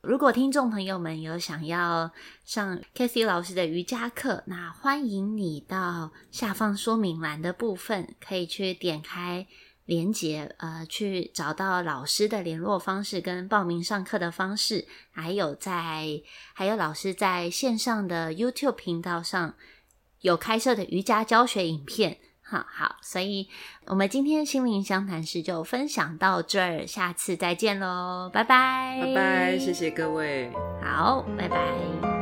[0.02, 2.10] 如果听众朋友们有想要
[2.46, 9.46] 上 k a t h y 老师的瑜伽课，那欢迎你到下方说明栏的部分，可以去点开
[9.86, 16.22] 连接，呃，去找到老师的联络方式跟报名上课的方式，还有在
[16.54, 19.56] 还有老师在线上的 YouTube 频道上
[20.22, 22.18] 有开设的瑜伽教学影片。
[22.44, 23.48] 好好，所以
[23.86, 30.52] 我们今天心灵相谈室就分享到这儿，下次再见喽，拜拜，拜拜，谢谢各位。
[30.84, 32.20] 好，拜拜。